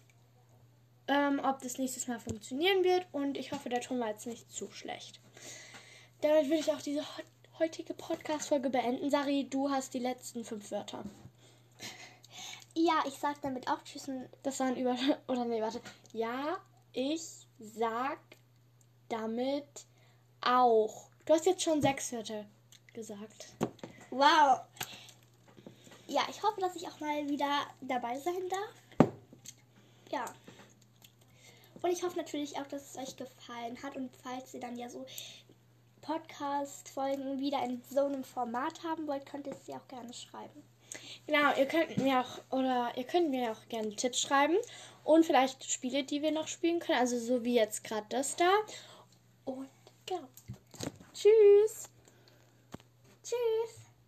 ähm, 1.07 1.41
ob 1.43 1.59
das 1.61 1.79
nächstes 1.79 2.07
Mal 2.07 2.19
funktionieren 2.19 2.83
wird. 2.83 3.07
Und 3.11 3.37
ich 3.37 3.51
hoffe, 3.51 3.69
der 3.69 3.81
Ton 3.81 3.99
war 3.99 4.09
jetzt 4.09 4.27
nicht 4.27 4.51
zu 4.51 4.69
schlecht. 4.71 5.19
Damit 6.21 6.45
würde 6.45 6.59
ich 6.59 6.71
auch 6.71 6.81
diese 6.81 7.01
heu- 7.01 7.23
heutige 7.59 7.95
Podcast-Folge 7.95 8.69
beenden. 8.69 9.09
Sari, 9.09 9.47
du 9.49 9.71
hast 9.71 9.95
die 9.95 9.99
letzten 9.99 10.45
fünf 10.45 10.69
Wörter. 10.69 11.03
Ja, 12.75 13.03
ich 13.05 13.17
sag 13.19 13.39
damit 13.41 13.67
auch 13.67 13.83
Tschüss. 13.83 14.07
und- 14.07 14.29
Das 14.43 14.59
waren 14.59 14.75
über. 14.75 14.95
Oder 15.27 15.45
nee, 15.45 15.61
warte. 15.61 15.81
Ja, 16.11 16.57
ich 16.91 17.21
sag 17.59 18.19
damit 19.09 19.85
auch. 20.41 21.09
Du 21.25 21.33
hast 21.33 21.45
jetzt 21.45 21.61
schon 21.63 21.81
sechs 21.81 22.11
Wörter 22.11 22.45
gesagt. 22.93 23.47
Wow. 24.09 24.61
Ja, 26.07 26.21
ich 26.29 26.41
hoffe, 26.43 26.59
dass 26.59 26.75
ich 26.75 26.87
auch 26.87 26.99
mal 26.99 27.27
wieder 27.29 27.61
dabei 27.81 28.19
sein 28.19 28.49
darf. 28.49 29.11
Ja. 30.11 30.25
Und 31.81 31.91
ich 31.91 32.03
hoffe 32.03 32.17
natürlich 32.17 32.57
auch, 32.59 32.67
dass 32.67 32.91
es 32.91 32.97
euch 32.97 33.15
gefallen 33.15 33.81
hat. 33.83 33.95
Und 33.95 34.11
falls 34.23 34.53
ihr 34.53 34.59
dann 34.59 34.77
ja 34.77 34.89
so 34.89 35.05
Podcast-Folgen 36.01 37.39
wieder 37.39 37.63
in 37.63 37.81
so 37.89 38.05
einem 38.05 38.23
Format 38.23 38.83
haben 38.83 39.07
wollt, 39.07 39.25
könnt 39.25 39.47
ihr 39.47 39.53
es 39.53 39.67
ja 39.67 39.77
auch 39.77 39.87
gerne 39.87 40.13
schreiben. 40.13 40.63
Genau, 41.27 41.55
ihr 41.57 41.65
könnt 41.65 41.97
mir 41.97 42.21
auch 42.21 42.57
oder 42.57 42.91
ihr 42.95 43.03
könnt 43.03 43.29
mir 43.29 43.51
auch 43.51 43.69
gerne 43.69 43.95
Tipps 43.95 44.21
schreiben 44.21 44.57
und 45.03 45.25
vielleicht 45.25 45.69
Spiele, 45.69 46.03
die 46.03 46.21
wir 46.21 46.31
noch 46.31 46.47
spielen 46.47 46.79
können, 46.79 46.99
also 46.99 47.19
so 47.19 47.43
wie 47.43 47.55
jetzt 47.55 47.83
gerade 47.83 48.05
das 48.09 48.35
da. 48.35 48.51
Und 49.45 49.69
genau. 50.05 50.27
Tschüss. 51.13 51.89
Tschüss. 53.23 53.82